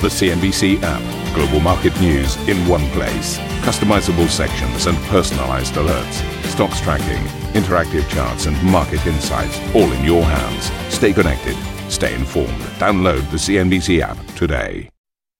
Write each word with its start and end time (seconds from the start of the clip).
The 0.00 0.06
CNBC 0.06 0.78
app. 0.84 1.34
Global 1.34 1.58
market 1.58 2.00
news 2.00 2.36
in 2.48 2.56
one 2.68 2.88
place. 2.90 3.36
Customizable 3.66 4.28
sections 4.28 4.86
and 4.86 4.96
personalized 5.08 5.74
alerts. 5.74 6.22
Stocks 6.44 6.80
tracking, 6.80 7.20
interactive 7.60 8.08
charts, 8.08 8.46
and 8.46 8.56
market 8.62 9.04
insights 9.08 9.58
all 9.74 9.90
in 9.90 10.04
your 10.04 10.22
hands. 10.22 10.70
Stay 10.94 11.12
connected. 11.12 11.56
Stay 11.90 12.14
informed. 12.14 12.62
Download 12.78 13.28
the 13.32 13.38
CNBC 13.38 13.98
app 14.00 14.16
today. 14.36 14.88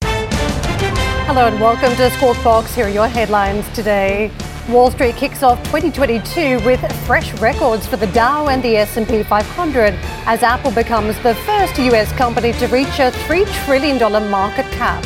Hello 0.02 1.46
and 1.46 1.60
welcome 1.60 1.92
to 1.92 1.96
the 1.96 2.10
Squawk 2.10 2.42
Box. 2.42 2.74
Here 2.74 2.86
are 2.86 2.90
your 2.90 3.06
headlines 3.06 3.64
today. 3.76 4.32
Wall 4.68 4.90
Street 4.90 5.16
kicks 5.16 5.42
off 5.42 5.58
2022 5.64 6.60
with 6.60 6.80
fresh 7.06 7.32
records 7.40 7.86
for 7.86 7.96
the 7.96 8.06
Dow 8.08 8.48
and 8.48 8.62
the 8.62 8.76
S&P 8.76 9.22
500 9.22 9.94
as 10.26 10.42
Apple 10.42 10.70
becomes 10.70 11.18
the 11.22 11.34
first 11.36 11.78
US 11.78 12.12
company 12.12 12.52
to 12.52 12.66
reach 12.66 12.98
a 12.98 13.10
$3 13.10 13.46
trillion 13.64 13.98
market 14.30 14.66
cap. 14.72 15.02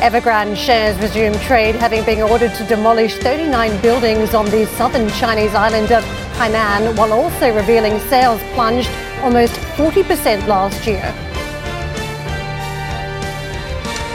Evergrande 0.00 0.56
shares 0.56 0.98
resume 0.98 1.34
trade 1.40 1.74
having 1.74 2.02
been 2.04 2.22
ordered 2.22 2.54
to 2.54 2.64
demolish 2.64 3.16
39 3.16 3.82
buildings 3.82 4.32
on 4.32 4.46
the 4.46 4.64
southern 4.78 5.10
Chinese 5.10 5.54
island 5.54 5.92
of 5.92 6.02
Hainan 6.38 6.96
while 6.96 7.12
also 7.12 7.54
revealing 7.54 7.98
sales 8.08 8.40
plunged 8.54 8.88
almost 9.20 9.52
40% 9.76 10.46
last 10.46 10.86
year. 10.86 11.27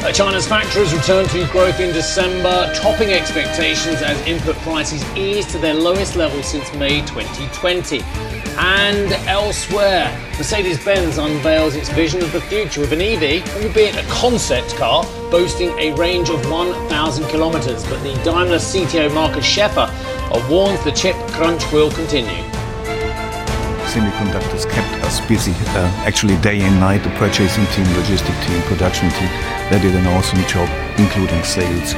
Uh, 0.03 0.11
China's 0.11 0.45
factories 0.45 0.93
returned 0.93 1.29
to 1.29 1.47
growth 1.47 1.79
in 1.79 1.93
December, 1.93 2.69
topping 2.75 3.11
expectations 3.11 4.01
as 4.01 4.19
input 4.27 4.53
prices 4.57 5.01
eased 5.15 5.49
to 5.51 5.57
their 5.57 5.73
lowest 5.73 6.17
level 6.17 6.43
since 6.43 6.73
May 6.73 6.99
2020. 7.05 8.01
And 8.57 9.13
elsewhere, 9.29 10.11
Mercedes 10.37 10.83
Benz 10.83 11.17
unveils 11.17 11.75
its 11.75 11.87
vision 11.87 12.21
of 12.21 12.33
the 12.33 12.41
future 12.41 12.81
with 12.81 12.91
an 12.91 12.99
EV, 12.99 13.47
albeit 13.63 13.95
a 13.95 14.05
concept 14.09 14.75
car, 14.75 15.05
boasting 15.31 15.69
a 15.79 15.93
range 15.93 16.29
of 16.29 16.51
1,000 16.51 17.25
kilometres. 17.29 17.85
But 17.85 18.03
the 18.03 18.13
Daimler 18.25 18.57
CTO 18.57 19.13
Markus 19.13 19.45
Schäfer 19.45 19.89
warns 20.49 20.83
the 20.83 20.91
chip 20.91 21.15
crunch 21.31 21.63
will 21.71 21.91
continue 21.91 22.52
semiconductors 23.93 24.67
kept 24.67 25.03
us 25.05 25.21
busy, 25.27 25.53
uh, 25.77 25.85
actually 26.09 26.35
day 26.37 26.59
and 26.61 26.79
night. 26.79 27.03
The 27.03 27.11
purchasing 27.11 27.65
team, 27.67 27.85
logistic 27.93 28.35
team, 28.47 28.59
production 28.63 29.09
team, 29.11 29.29
they 29.69 29.79
did 29.79 29.93
an 29.93 30.07
awesome 30.07 30.43
job, 30.47 30.67
including 30.97 31.43
sales. 31.43 31.93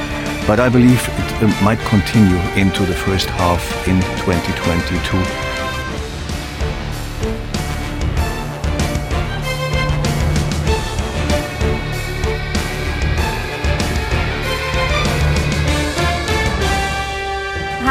But 0.46 0.60
I 0.60 0.68
believe 0.68 1.00
it 1.40 1.62
might 1.62 1.80
continue 1.88 2.36
into 2.54 2.84
the 2.84 2.94
first 2.94 3.28
half 3.40 3.64
in 3.88 4.00
2022. 4.24 5.45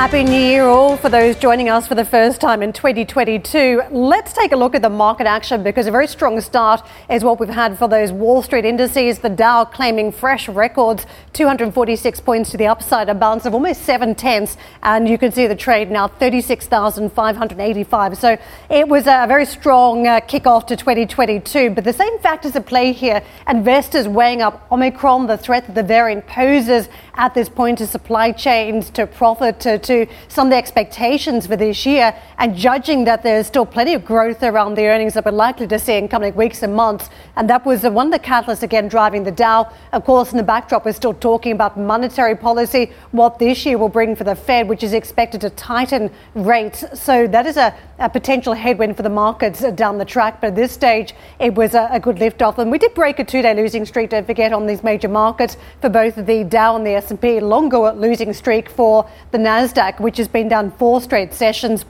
Happy 0.06 0.24
New 0.24 0.40
Year, 0.40 0.66
all, 0.66 0.98
for 0.98 1.10
those 1.10 1.36
joining 1.36 1.68
us 1.68 1.88
for 1.88 1.96
the 1.96 2.06
first 2.06 2.40
time 2.40 2.62
in 2.62 2.72
2022. 2.72 3.82
Let's 3.90 4.34
take 4.34 4.52
a 4.52 4.56
look 4.56 4.76
at 4.76 4.84
the 4.84 4.90
market 4.90 5.26
action 5.26 5.64
because 5.64 5.88
a 5.88 5.92
very 5.92 6.06
strong 6.06 6.40
start 6.42 6.88
is 7.10 7.24
what 7.24 7.40
we've 7.40 7.50
had 7.50 7.80
for 7.80 7.88
those 7.88 8.12
Wall 8.12 8.44
Street 8.44 8.66
indices. 8.66 9.18
The 9.18 9.30
Dow 9.30 9.66
claiming 9.66 10.12
fresh 10.12 10.48
records, 10.48 11.08
246 11.34 12.20
points 12.20 12.52
to 12.52 12.58
the 12.58 12.68
upside, 12.68 13.10
a 13.10 13.16
balance 13.16 13.48
of 13.48 13.56
almost 13.56 13.82
seven 13.82 14.14
tenths. 14.14 14.58
And 14.84 15.10
you 15.10 15.18
can 15.18 15.32
see 15.32 15.48
the 15.48 15.56
trade 15.56 15.90
now 15.90 16.08
36,585. 16.08 18.16
So 18.16 18.38
it 18.70 18.88
was 18.88 19.08
a 19.08 19.26
very 19.28 19.48
strong 19.48 20.06
uh, 20.06 20.20
kickoff 20.20 20.68
to 20.68 20.76
2022. 20.76 21.72
But 21.72 21.84
the 21.84 21.94
same 21.94 22.20
factors 22.20 22.56
at 22.56 22.68
play 22.68 22.92
here. 22.92 23.24
Investors 23.50 24.08
weighing 24.08 24.44
up 24.44 24.68
Omicron, 24.72 25.26
the 25.26 25.36
threat 25.36 25.66
that 25.66 25.74
the 25.74 25.82
variant 25.82 26.28
poses 26.28 26.90
at 27.16 27.34
this 27.34 27.50
point 27.50 27.80
to 27.80 27.88
supply 27.88 28.32
chains, 28.32 28.92
to 28.92 29.08
profit, 29.08 29.60
to, 29.62 29.80
to 29.80 29.95
to 29.96 30.12
some 30.28 30.48
of 30.48 30.52
the 30.52 30.58
expectations 30.58 31.48
for 31.48 31.56
this 31.56 31.86
year 31.86 32.14
and 32.38 32.56
judging 32.56 33.06
that 33.06 33.24
there's 33.24 33.48
still 33.48 33.66
plenty 33.66 33.94
of 33.94 34.04
growth 34.04 34.44
around 34.44 34.76
the 34.76 34.86
earnings 34.88 35.14
that 35.14 35.26
we're 35.26 35.32
likely 35.32 35.68
to 35.68 35.80
see 35.80 35.96
in 35.98 36.08
coming 36.08 36.36
weeks 36.36 36.64
and 36.64 36.74
months. 36.76 37.10
And 37.36 37.50
that 37.50 37.66
was 37.66 37.84
one 37.84 38.08
of 38.08 38.14
the 38.14 38.20
catalysts 38.20 38.64
again 38.64 38.88
driving 38.88 39.24
the 39.24 39.32
Dow. 39.32 39.72
Of 39.94 40.06
course, 40.06 40.32
in 40.32 40.38
the 40.38 40.44
backdrop, 40.44 40.86
we're 40.86 40.94
still 40.94 41.14
talking 41.14 41.52
about 41.52 41.78
monetary 41.78 42.36
policy, 42.36 42.92
what 43.12 43.40
this 43.40 43.66
year 43.66 43.78
will 43.78 43.90
bring 43.90 44.16
for 44.16 44.24
the 44.24 44.36
Fed, 44.36 44.68
which 44.68 44.84
is 44.84 44.94
expected 44.94 45.42
to 45.42 45.50
tighten 45.52 46.12
rates. 46.34 46.84
So 46.94 47.28
that 47.28 47.46
is 47.46 47.58
a, 47.58 47.74
a 48.00 48.10
potential 48.10 48.54
headwind 48.54 48.98
for 48.98 49.04
the 49.04 49.10
markets 49.10 49.62
down 49.74 49.98
the 49.98 50.06
track. 50.06 50.42
But 50.42 50.48
at 50.48 50.56
this 50.56 50.72
stage, 50.72 51.14
it 51.40 51.56
was 51.56 51.74
a, 51.74 51.88
a 51.92 52.00
good 52.00 52.20
lift 52.20 52.42
off. 52.42 52.58
And 52.58 52.72
we 52.72 52.78
did 52.78 52.94
break 52.94 53.20
a 53.20 53.24
two-day 53.24 53.54
losing 53.54 53.86
streak, 53.86 54.10
don't 54.10 54.26
forget, 54.26 54.52
on 54.52 54.66
these 54.66 54.84
major 54.84 55.08
markets 55.08 55.58
for 55.82 55.90
both 55.90 56.16
the 56.16 56.44
Dow 56.44 56.76
and 56.76 56.86
the 56.86 56.92
S&P. 56.92 57.40
Longer 57.40 57.92
losing 57.94 58.34
streak 58.34 58.70
for 58.70 59.08
the 59.32 59.38
Nasdaq 59.38 59.85
which 60.00 60.18
has 60.18 60.28
been 60.28 60.50
done 60.50 60.72
four 60.72 61.02
straight 61.02 61.34
sessions. 61.34 61.86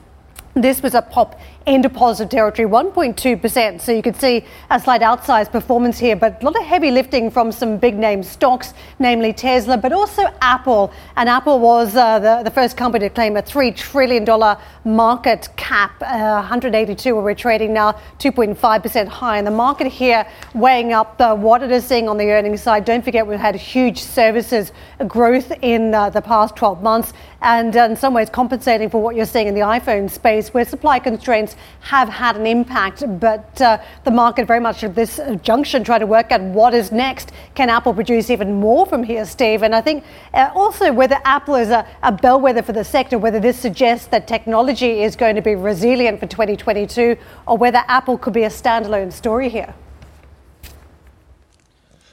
This 0.56 0.82
was 0.82 0.94
a 0.94 1.02
pop 1.02 1.38
into 1.66 1.90
positive 1.90 2.30
territory, 2.30 2.66
1.2%. 2.66 3.78
So 3.78 3.92
you 3.92 4.00
could 4.00 4.16
see 4.16 4.42
a 4.70 4.80
slight 4.80 5.02
outsized 5.02 5.52
performance 5.52 5.98
here, 5.98 6.16
but 6.16 6.40
a 6.40 6.44
lot 6.46 6.56
of 6.56 6.64
heavy 6.64 6.90
lifting 6.90 7.30
from 7.30 7.52
some 7.52 7.76
big 7.76 7.98
name 7.98 8.22
stocks, 8.22 8.72
namely 8.98 9.34
Tesla, 9.34 9.76
but 9.76 9.92
also 9.92 10.22
Apple. 10.40 10.92
And 11.16 11.28
Apple 11.28 11.58
was 11.58 11.94
uh, 11.94 12.20
the, 12.20 12.42
the 12.42 12.50
first 12.50 12.76
company 12.76 13.06
to 13.06 13.14
claim 13.14 13.36
a 13.36 13.42
$3 13.42 13.76
trillion 13.76 14.24
market 14.84 15.48
cap, 15.56 16.00
uh, 16.00 16.38
182 16.40 17.14
where 17.14 17.22
we're 17.22 17.34
trading 17.34 17.74
now 17.74 17.92
2.5% 18.18 19.08
high. 19.08 19.36
And 19.36 19.46
the 19.46 19.50
market 19.50 19.88
here 19.88 20.26
weighing 20.54 20.94
up 20.94 21.20
what 21.38 21.62
it 21.62 21.70
is 21.70 21.84
seeing 21.84 22.08
on 22.08 22.16
the 22.16 22.30
earnings 22.30 22.62
side. 22.62 22.86
Don't 22.86 23.04
forget 23.04 23.26
we've 23.26 23.38
had 23.38 23.56
huge 23.56 24.00
services 24.00 24.72
growth 25.06 25.52
in 25.60 25.94
uh, 25.94 26.08
the 26.08 26.22
past 26.22 26.56
12 26.56 26.82
months 26.82 27.12
and 27.42 27.76
uh, 27.76 27.82
in 27.82 27.96
some 27.96 28.14
ways 28.14 28.30
compensating 28.30 28.88
for 28.88 29.02
what 29.02 29.14
you're 29.14 29.26
seeing 29.26 29.46
in 29.46 29.54
the 29.54 29.60
iPhone 29.60 30.10
space 30.10 30.45
where 30.54 30.64
supply 30.64 30.98
constraints 30.98 31.56
have 31.80 32.08
had 32.08 32.36
an 32.36 32.46
impact, 32.46 33.02
but 33.20 33.60
uh, 33.60 33.78
the 34.04 34.10
market 34.10 34.46
very 34.46 34.60
much 34.60 34.84
at 34.84 34.94
this 34.94 35.20
junction 35.42 35.84
trying 35.84 36.00
to 36.00 36.06
work 36.06 36.32
out 36.32 36.40
what 36.40 36.74
is 36.74 36.92
next. 36.92 37.32
Can 37.54 37.70
Apple 37.70 37.94
produce 37.94 38.30
even 38.30 38.54
more 38.54 38.86
from 38.86 39.02
here, 39.02 39.24
Steve? 39.24 39.62
And 39.62 39.74
I 39.74 39.80
think 39.80 40.04
uh, 40.34 40.50
also 40.54 40.92
whether 40.92 41.18
Apple 41.24 41.54
is 41.54 41.70
a, 41.70 41.86
a 42.02 42.12
bellwether 42.12 42.62
for 42.62 42.72
the 42.72 42.84
sector, 42.84 43.18
whether 43.18 43.40
this 43.40 43.58
suggests 43.58 44.06
that 44.08 44.26
technology 44.26 45.02
is 45.02 45.16
going 45.16 45.36
to 45.36 45.42
be 45.42 45.54
resilient 45.54 46.20
for 46.20 46.26
2022, 46.26 47.16
or 47.46 47.56
whether 47.56 47.82
Apple 47.88 48.18
could 48.18 48.32
be 48.32 48.44
a 48.44 48.50
standalone 48.50 49.12
story 49.12 49.48
here. 49.48 49.74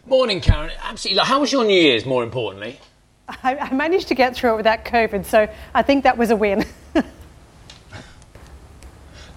Morning, 0.06 0.42
Karen. 0.42 0.72
Absolutely. 0.84 1.24
How 1.24 1.40
was 1.40 1.52
your 1.52 1.64
New 1.64 1.80
Year's, 1.80 2.06
more 2.06 2.24
importantly? 2.24 2.80
I, 3.28 3.56
I 3.56 3.74
managed 3.74 4.10
to 4.10 4.16
get 4.16 4.36
through 4.36 4.54
it 4.54 4.58
without 4.58 4.84
COVID, 4.84 5.26
so 5.26 5.48
I 5.74 5.82
think 5.82 6.04
that 6.04 6.18
was 6.18 6.30
a 6.30 6.36
win. 6.36 6.66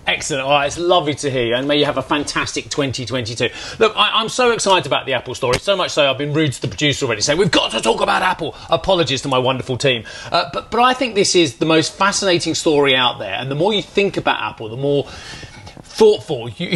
Excellent. 0.06 0.44
All 0.44 0.52
right, 0.52 0.66
it's 0.66 0.78
lovely 0.78 1.14
to 1.16 1.30
hear 1.30 1.46
you, 1.46 1.54
and 1.56 1.66
may 1.66 1.78
you 1.78 1.84
have 1.84 1.98
a 1.98 2.02
fantastic 2.02 2.68
2022. 2.70 3.48
Look, 3.80 3.92
I, 3.96 4.20
am 4.20 4.28
so 4.28 4.52
excited 4.52 4.86
about 4.86 5.04
the 5.04 5.14
Apple 5.14 5.34
story, 5.34 5.58
so 5.58 5.74
much 5.74 5.90
so 5.90 6.08
I've 6.08 6.16
been 6.16 6.32
rude 6.32 6.52
to 6.52 6.62
the 6.62 6.68
producer 6.68 7.06
already, 7.06 7.22
saying 7.22 7.40
we've 7.40 7.50
got 7.50 7.72
to 7.72 7.80
talk 7.80 8.00
about 8.00 8.22
Apple. 8.22 8.54
Apologies 8.70 9.22
to 9.22 9.28
my 9.28 9.38
wonderful 9.38 9.76
team, 9.76 10.04
uh, 10.30 10.48
but 10.52 10.70
but 10.70 10.80
I 10.80 10.94
think 10.94 11.16
this 11.16 11.34
is 11.34 11.56
the 11.56 11.66
most 11.66 11.92
fascinating 11.92 12.54
story 12.54 12.94
out 12.94 13.18
there, 13.18 13.34
and 13.34 13.50
the 13.50 13.56
more 13.56 13.72
you 13.72 13.82
think 13.82 14.16
about 14.16 14.40
Apple, 14.40 14.68
the 14.68 14.76
more 14.76 15.08
thoughtful 15.96 16.48
you, 16.58 16.68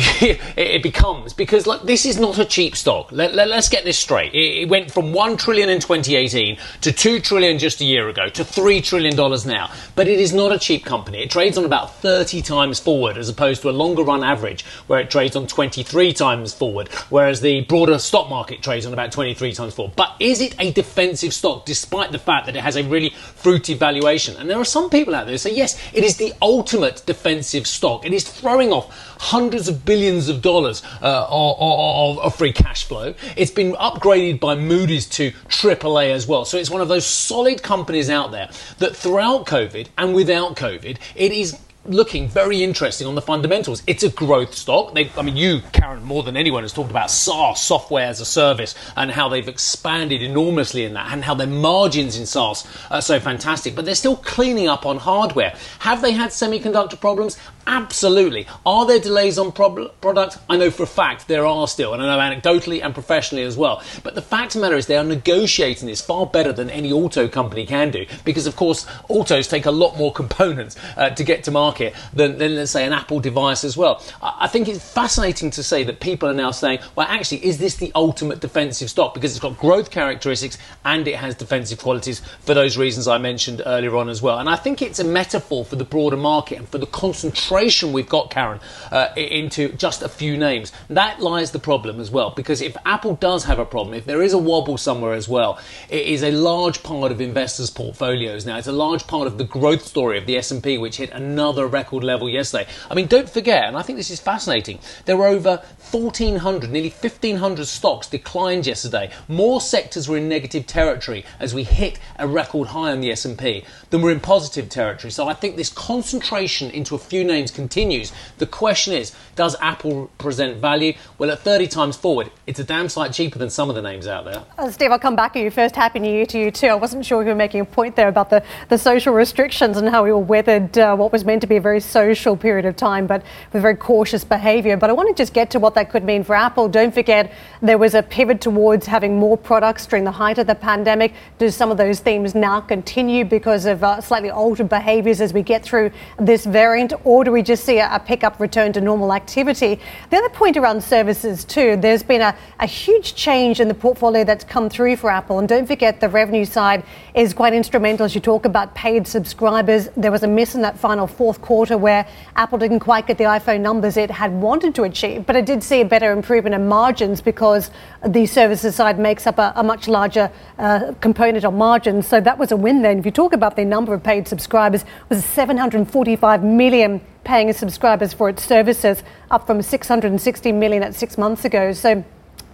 it 0.57 0.83
becomes 0.83 1.35
because 1.35 1.67
like 1.67 1.83
this 1.83 2.07
is 2.07 2.19
not 2.19 2.39
a 2.39 2.45
cheap 2.45 2.75
stock. 2.75 3.13
Let, 3.13 3.33
us 3.33 3.49
let, 3.49 3.71
get 3.71 3.85
this 3.85 3.99
straight. 3.99 4.33
It, 4.33 4.63
it, 4.63 4.69
went 4.71 4.91
from 4.91 5.13
one 5.13 5.37
trillion 5.37 5.69
in 5.69 5.79
2018 5.79 6.57
to 6.81 6.93
two 6.93 7.21
trillion 7.21 7.59
just 7.59 7.83
a 7.83 7.85
year 7.85 8.09
ago 8.09 8.31
to 8.31 8.45
three 8.45 8.81
trillion 8.81 9.15
dollars 9.15 9.45
now. 9.45 9.71
But 9.95 10.09
it 10.09 10.19
is 10.19 10.33
not 10.33 10.53
a 10.53 10.59
cheap 10.59 10.87
company. 10.87 11.19
It 11.19 11.31
trades 11.31 11.59
on 11.59 11.67
about 11.67 11.97
30 11.97 12.41
times 12.41 12.81
forward 12.81 13.19
as 13.19 13.29
opposed 13.29 13.61
to 13.63 13.69
a 13.69 13.73
longer 13.73 14.03
run 14.03 14.25
average 14.25 14.65
where 14.87 15.01
it 15.01 15.11
trades 15.11 15.37
on 15.37 15.47
23 15.47 16.15
times 16.15 16.55
forward, 16.55 16.89
whereas 17.11 17.43
the 17.43 17.61
broader 17.63 17.99
stock 17.99 18.31
market 18.31 18.63
trades 18.63 18.87
on 18.87 18.95
about 18.95 19.13
23 19.13 19.53
times 19.53 19.75
forward. 19.75 19.95
But 19.97 20.17
is 20.19 20.41
it 20.41 20.55
a 20.59 20.73
defensive 20.73 21.35
stock 21.35 21.67
despite 21.67 22.13
the 22.13 22.19
fact 22.19 22.47
that 22.47 22.57
it 22.57 22.63
has 22.63 22.77
a 22.77 22.85
really 22.85 23.11
fruity 23.11 23.75
valuation? 23.75 24.37
And 24.39 24.49
there 24.49 24.59
are 24.59 24.65
some 24.65 24.89
people 24.89 25.15
out 25.15 25.27
there 25.27 25.35
who 25.35 25.39
say 25.39 25.55
yes, 25.55 25.79
it 25.93 26.05
is 26.05 26.17
the 26.17 26.33
ultimate 26.41 27.03
defensive 27.05 27.67
stock. 27.67 28.07
It 28.07 28.15
is 28.15 28.25
throwing 28.25 28.73
off 28.73 29.10
hundreds 29.21 29.69
of 29.69 29.85
billions 29.85 30.31
of 30.31 30.41
dollars 30.41 30.83
uh, 31.03 31.27
of, 31.29 32.19
of, 32.19 32.35
free 32.35 32.53
cash 32.53 32.85
flow. 32.85 33.15
It's 33.37 33.51
been 33.51 33.73
upgraded 33.73 34.41
by 34.41 34.55
Moody's 34.55 35.07
to 35.11 35.31
AAA 35.49 36.13
as 36.13 36.27
well. 36.27 36.47
So 36.47 36.57
it's 36.57 36.71
one 36.71 36.81
of 36.81 36.89
those 36.89 37.05
solid 37.05 37.63
companies 37.63 38.09
out 38.09 38.33
there 38.33 38.49
that 38.79 38.97
throughout 38.97 39.45
COVID 39.45 39.89
and 39.99 40.15
without 40.15 40.57
COVID, 40.57 40.99
it 41.15 41.33
is 41.33 41.59
looking 41.87 42.29
very 42.29 42.63
interesting 42.63 43.07
on 43.07 43.15
the 43.15 43.23
fundamentals. 43.23 43.83
It's 43.87 44.03
a 44.03 44.11
growth 44.11 44.55
stock. 44.55 44.95
They, 44.95 45.11
I 45.17 45.23
mean, 45.23 45.37
you, 45.37 45.61
Karen, 45.73 46.03
more 46.05 46.23
than 46.23 46.37
anyone 46.37 46.63
has 46.63 46.73
talked 46.73 46.91
about 46.91 47.11
SaaS, 47.11 47.63
software 47.63 48.07
as 48.07 48.21
a 48.21 48.25
service, 48.25 48.75
and 48.97 49.11
how 49.11 49.29
they've 49.29 49.49
expanded 49.49 50.23
enormously 50.23 50.85
in 50.85 50.95
that, 50.95 51.13
and 51.13 51.25
how 51.25 51.35
their 51.35 51.47
margins 51.47 52.19
in 52.19 52.27
SaaS 52.27 52.67
are 52.91 53.03
so 53.03 53.19
fantastic. 53.19 53.75
But 53.75 53.85
they're 53.85 53.95
still 53.95 54.17
cleaning 54.17 54.69
up 54.69 54.85
on 54.85 54.99
hardware. 54.99 55.55
Have 55.81 56.03
they 56.03 56.13
had 56.13 56.31
semiconductor 56.31 57.01
problems? 57.01 57.39
Absolutely. 57.67 58.47
Are 58.67 58.87
there 58.87 58.99
delays 58.99 59.39
on 59.39 59.53
pro- 59.53 59.89
product? 59.89 60.39
I 60.49 60.57
know 60.57 60.71
for 60.71 60.83
a 60.83 60.87
fact 60.87 61.29
there 61.29 61.47
are 61.47 61.69
still, 61.69 61.95
and 61.95 62.03
I 62.03 62.07
know 62.07 62.37
anecdotally 62.37 62.83
and 62.83 62.95
professionally 62.95 63.45
as 63.45 63.57
well. 63.57 63.83
But 64.03 64.15
the 64.15 64.23
fact 64.23 64.55
of 64.55 64.61
the 64.61 64.67
matter 64.67 64.77
is 64.77 64.87
they 64.87 64.97
are 64.97 65.05
negotiating 65.05 65.87
this 65.87 66.01
far 66.01 66.27
better 66.27 66.53
than 66.53 66.71
any 66.71 66.93
auto 66.93 67.29
company 67.29 67.67
can 67.67 67.91
do, 67.91 68.07
because 68.25 68.47
of 68.47 68.57
course 68.57 68.87
autos 69.09 69.47
take 69.49 69.67
a 69.67 69.71
lot 69.71 69.97
more 69.97 70.13
components 70.13 70.77
uh, 70.97 71.11
to 71.11 71.25
get 71.25 71.45
to 71.45 71.51
market 71.51 71.95
than, 72.13 72.39
than, 72.39 72.57
let's 72.57 72.71
say, 72.71 72.85
an 72.87 72.93
Apple 72.93 73.21
device 73.21 73.63
as 73.65 73.77
well. 73.77 74.03
I, 74.23 74.39
I 74.41 74.47
think 74.49 74.69
it's 74.69 74.93
fascinating 74.93 75.51
to 75.53 75.63
say 75.63 75.85
that 75.85 76.01
people 76.01 76.29
are 76.29 76.35
now 76.35 76.51
saying, 76.51 76.81
well, 76.97 77.07
actually, 77.09 77.45
is 77.45 77.59
this 77.59 77.77
the 77.77 77.93
ultimate 77.95 78.41
defensive 78.41 78.91
stock? 78.91 79.15
Because 79.15 79.33
it's 79.33 79.41
got 79.41 79.59
growth 79.59 79.91
characteristics 79.91 80.59
and 80.85 81.07
it 81.07 81.17
has 81.17 81.35
defensive 81.35 81.79
qualities 81.79 82.21
for 82.41 82.55
those 82.55 82.77
reasons 82.77 83.07
I 83.07 83.19
mentioned 83.19 83.63
earlier 83.67 83.97
on 83.97 84.09
as 84.09 84.23
well. 84.23 84.39
And 84.39 84.49
I 84.49 84.57
think 84.57 84.83
it's 84.83 84.99
a 84.99 85.05
metaphor 85.05 85.65
for 85.65 85.77
the 85.77 85.85
broader 85.85 86.17
market 86.17 86.59
and 86.59 86.69
for 86.69 86.79
the 86.79 86.87
concentration 86.87 87.50
we've 87.51 88.09
got, 88.09 88.31
Karen, 88.31 88.61
uh, 88.93 89.09
into 89.17 89.73
just 89.73 90.03
a 90.03 90.09
few 90.09 90.37
names. 90.37 90.73
That 90.89 91.21
lies 91.21 91.51
the 91.51 91.59
problem 91.59 92.01
as 92.01 92.11
well, 92.11 92.31
because 92.31 92.61
if 92.61 92.77
Apple 92.85 93.17
does 93.17 93.45
have 93.45 93.59
a 93.59 93.65
problem, 93.65 93.95
if 93.95 94.05
there 94.05 94.23
is 94.23 94.33
a 94.33 94.39
wobble 94.39 94.79
somewhere 94.79 95.15
as 95.15 95.29
well, 95.29 95.59
it 95.89 96.07
is 96.07 96.23
a 96.23 96.31
large 96.31 96.83
part 96.83 97.13
of 97.13 97.21
investors' 97.21 97.71
portfolios 97.71 98.47
now. 98.47 98.59
It's 98.59 98.67
a 98.67 98.73
large 98.73 99.07
part 99.07 99.27
of 99.27 99.39
the 99.39 99.45
growth 99.45 99.85
story 99.85 100.19
of 100.19 100.27
the 100.27 100.37
S&P, 100.37 100.79
which 100.79 100.99
hit 100.99 101.11
another 101.11 101.67
record 101.67 102.05
level 102.05 102.29
yesterday. 102.29 102.69
I 102.91 102.95
mean, 102.95 103.07
don't 103.07 103.29
forget, 103.29 103.65
and 103.65 103.77
I 103.77 103.83
think 103.83 103.99
this 103.99 104.11
is 104.11 104.21
fascinating, 104.21 104.79
there 105.07 105.17
were 105.17 105.27
over 105.27 105.63
1,400, 105.91 106.71
nearly 106.71 106.91
1,500 106.91 107.67
stocks 107.67 108.07
declined 108.07 108.67
yesterday. 108.67 109.11
More 109.29 109.61
sectors 109.61 110.09
were 110.09 110.17
in 110.17 110.29
negative 110.29 110.67
territory 110.67 111.25
as 111.39 111.55
we 111.55 111.65
hit 111.65 111.99
a 112.19 112.29
record 112.29 112.69
high 112.69 112.93
on 112.93 113.01
the 113.01 113.11
S&P 113.11 113.65
than 113.91 114.03
were 114.03 114.11
in 114.11 114.21
positive 114.21 114.69
territory. 114.69 115.11
So 115.11 115.27
I 115.29 115.35
think 115.35 115.57
this 115.57 115.71
concentration 115.71 116.71
into 116.71 116.95
a 116.95 116.99
few 116.99 117.25
names 117.25 117.40
continues. 117.49 118.13
The 118.39 118.47
question 118.47 118.93
is, 118.93 119.15
does 119.37 119.55
Apple 119.61 120.11
present 120.19 120.57
value? 120.57 120.95
Well, 121.17 121.31
at 121.31 121.39
30 121.39 121.69
times 121.69 121.97
forward, 121.97 122.31
it's 122.49 122.59
a 122.59 122.65
damn 122.65 122.89
sight 122.89 123.13
cheaper 123.13 123.39
than 123.39 123.51
some 123.51 123.71
of 123.71 123.77
the 123.77 123.83
names 123.83 124.09
out 124.09 124.25
there. 124.25 124.45
Uh, 124.59 124.71
Steve, 124.73 124.91
I'll 124.91 124.99
come 124.99 125.15
back 125.15 125.33
to 125.35 125.41
you 125.41 125.51
first. 125.51 125.77
Happy 125.77 126.01
New 126.01 126.13
Year 126.13 126.27
to 126.27 126.39
you 126.39 126.51
too. 126.51 126.67
I 126.67 126.75
wasn't 126.75 127.07
sure 127.07 127.23
you 127.23 127.29
were 127.29 127.35
making 127.37 127.61
a 127.61 127.65
point 127.65 127.95
there 127.95 128.09
about 128.09 128.31
the, 128.31 128.43
the 128.69 128.77
social 128.77 129.15
restrictions 129.15 129.77
and 129.77 129.89
how 129.89 130.03
we 130.03 130.11
all 130.11 130.23
weathered 130.23 130.77
uh, 130.77 130.97
what 130.97 131.13
was 131.13 131.25
meant 131.25 131.41
to 131.43 131.47
be 131.47 131.57
a 131.57 131.61
very 131.61 131.81
social 131.81 132.37
period 132.37 132.67
of 132.67 132.75
time, 132.77 133.07
but 133.07 133.23
with 133.53 133.63
very 133.63 133.77
cautious 133.77 134.25
behaviour. 134.25 134.77
But 134.77 134.91
I 134.91 134.93
want 134.93 135.09
to 135.09 135.15
just 135.15 135.33
get 135.33 135.51
to 135.53 135.61
what 135.61 135.75
that 135.77 135.91
could 135.91 136.03
mean 136.03 136.25
for 136.25 136.35
Apple. 136.35 136.69
Don't 136.69 136.93
forget, 136.93 137.33
there 137.63 137.79
was 137.79 137.95
a 137.95 138.03
pivot 138.03 138.41
towards 138.41 138.87
having 138.87 139.19
more 139.19 139.37
products 139.37 139.87
during 139.87 140.05
the 140.05 140.11
height 140.11 140.39
of 140.39 140.47
the 140.47 140.55
pandemic. 140.55 141.15
Do 141.39 141.51
some 141.51 141.71
of 141.71 141.77
those 141.77 142.01
themes 142.01 142.35
now 142.35 142.61
continue 142.61 143.25
because 143.25 143.67
of 143.67 143.85
uh, 143.85 144.01
slightly 144.01 144.31
altered 144.31 144.69
behaviours 144.69 145.21
as 145.21 145.33
we 145.33 145.43
get 145.43 145.63
through 145.63 145.91
this 146.19 146.45
variant, 146.45 146.93
or 147.05 147.25
do 147.31 147.35
we 147.35 147.43
just 147.43 147.65
see 147.65 147.79
a, 147.79 148.03
pickup 148.05 148.41
return 148.41 148.73
to 148.73 148.81
normal 148.81 149.13
activity? 149.13 149.79
The 150.11 150.17
other 150.17 150.31
point 150.31 150.57
around 150.57 150.83
services, 150.83 151.45
too, 151.45 151.77
there's 151.77 152.03
been 152.03 152.23
a, 152.23 152.37
a 152.59 152.67
huge 152.67 153.15
change 153.15 153.61
in 153.61 153.69
the 153.69 153.75
portfolio 153.75 154.25
that's 154.25 154.43
come 154.43 154.69
through 154.69 154.97
for 154.97 155.11
Apple. 155.11 155.39
And 155.39 155.49
don't 155.49 155.67
forget, 155.67 156.01
the 156.01 156.09
revenue 156.09 156.45
side 156.45 156.83
is 157.15 157.33
quite 157.33 157.55
instrumental 157.55 158.05
as 158.05 158.17
you 158.17 158.21
talk 158.21 158.47
about 158.47 158.75
paid 158.75 159.07
subscribers. 159.07 159.89
There 159.97 160.11
was 160.11 160.25
a 160.25 160.27
miss 160.27 160.57
in 160.57 160.63
that 160.63 160.77
final 160.77 161.07
fourth 161.07 161.41
quarter 161.41 161.79
where 161.79 162.05
Apple 162.35 162.59
didn't 162.59 162.81
quite 162.81 163.07
get 163.07 163.17
the 163.17 163.25
iPhone 163.25 163.61
numbers 163.61 163.97
it 163.97 164.11
had 164.11 164.33
wanted 164.33 164.75
to 164.75 164.83
achieve, 164.83 165.25
but 165.25 165.37
it 165.37 165.47
did 165.47 165.63
see 165.63 165.83
a 165.83 165.85
better 165.85 166.11
improvement 166.11 166.57
in 166.57 166.67
margins 166.67 167.21
because 167.21 167.71
the 168.05 168.27
services 168.27 168.75
side 168.75 168.99
makes 168.99 169.29
up 169.29 169.39
a, 169.39 169.53
a 169.55 169.63
much 169.63 169.87
larger 169.87 170.33
uh, 170.59 170.95
component 171.01 171.45
of 171.45 171.55
margins. 171.55 172.09
So 172.09 172.21
that 172.21 172.39
was 172.39 172.51
a 172.51 172.57
win 172.57 172.83
then. 172.83 172.99
If 172.99 173.05
you 173.05 173.13
talk 173.13 173.33
about 173.33 173.55
the 173.55 173.65
number 173.65 173.95
of 173.95 174.03
paid 174.03 174.27
subscribers, 174.27 174.85
was 175.09 175.25
745 175.25 176.43
million 176.43 177.01
paying 177.31 177.53
subscribers 177.53 178.13
for 178.13 178.29
its 178.29 178.45
services, 178.45 179.05
up 179.31 179.47
from 179.47 179.63
660 179.63 180.51
million 180.51 180.83
at 180.83 180.97
six 180.97 181.17
months 181.17 181.45
ago. 181.45 181.73
So 181.73 182.05